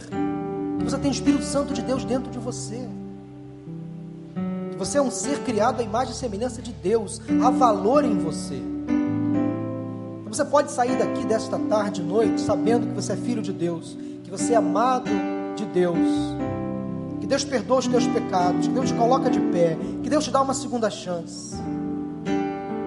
[0.78, 2.88] que você tem o Espírito Santo de Deus dentro de você.
[4.70, 7.20] Que você é um ser criado à imagem e semelhança de Deus.
[7.44, 8.58] Há valor em você.
[10.26, 13.94] Você pode sair daqui desta tarde, noite, sabendo que você é filho de Deus,
[14.24, 15.10] que você é amado
[15.54, 15.98] de Deus,
[17.20, 20.30] que Deus perdoa os teus pecados, que Deus te coloca de pé, que Deus te
[20.30, 21.54] dá uma segunda chance.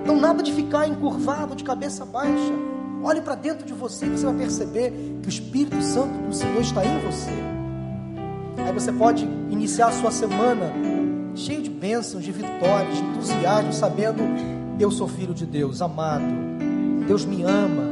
[0.02, 2.54] Então, nada de ficar encurvado, de cabeça baixa.
[3.04, 6.62] Olhe para dentro de você e você vai perceber que o Espírito Santo do Senhor
[6.62, 7.32] está em você.
[8.66, 10.74] Aí você pode iniciar a sua semana
[11.36, 14.24] cheio de bênçãos, de vitórias, de entusiasmo, sabendo
[14.80, 16.54] eu sou filho de Deus, amado
[17.08, 17.84] Deus me ama,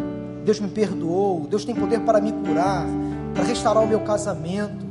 [0.46, 2.86] Deus me perdoou, Deus tem poder para me curar,
[3.34, 4.86] para restaurar o meu casamento,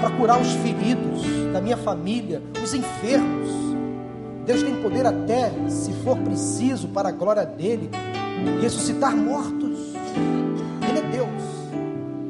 [0.00, 1.22] para curar os feridos
[1.52, 3.48] da minha família, os enfermos.
[4.44, 7.90] Deus tem poder até, se for preciso, para a glória dele,
[8.60, 9.78] ressuscitar mortos.
[10.88, 11.42] Ele é Deus.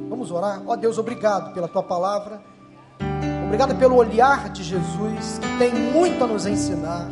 [0.08, 0.62] Vamos orar.
[0.66, 2.40] Ó oh, Deus, obrigado pela tua palavra.
[3.46, 7.08] Obrigado pelo olhar de Jesus, que tem muito a nos ensinar.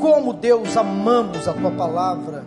[0.00, 2.44] Como, Deus, amamos a tua palavra.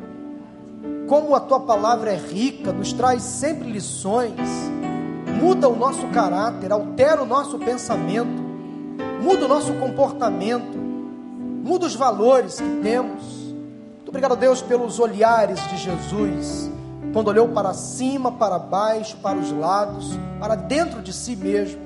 [1.07, 4.39] Como a tua palavra é rica, nos traz sempre lições.
[5.43, 8.41] Muda o nosso caráter, altera o nosso pensamento,
[9.21, 13.21] muda o nosso comportamento, muda os valores que temos.
[13.95, 16.71] Muito obrigado, Deus, pelos olhares de Jesus,
[17.11, 21.81] quando olhou para cima, para baixo, para os lados, para dentro de si mesmo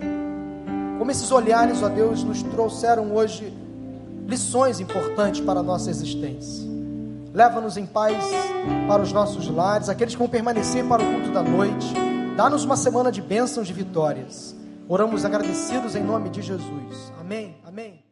[1.07, 3.53] como esses olhares, ó Deus, nos trouxeram hoje
[4.27, 6.67] lições importantes para a nossa existência.
[7.33, 8.23] Leva-nos em paz
[8.87, 12.16] para os nossos lares, aqueles que vão permanecer para o culto da noite.
[12.37, 14.55] Dá-nos uma semana de bênçãos, de vitórias.
[14.87, 17.11] Oramos agradecidos em nome de Jesus.
[17.19, 17.57] Amém.
[17.65, 18.06] Amém.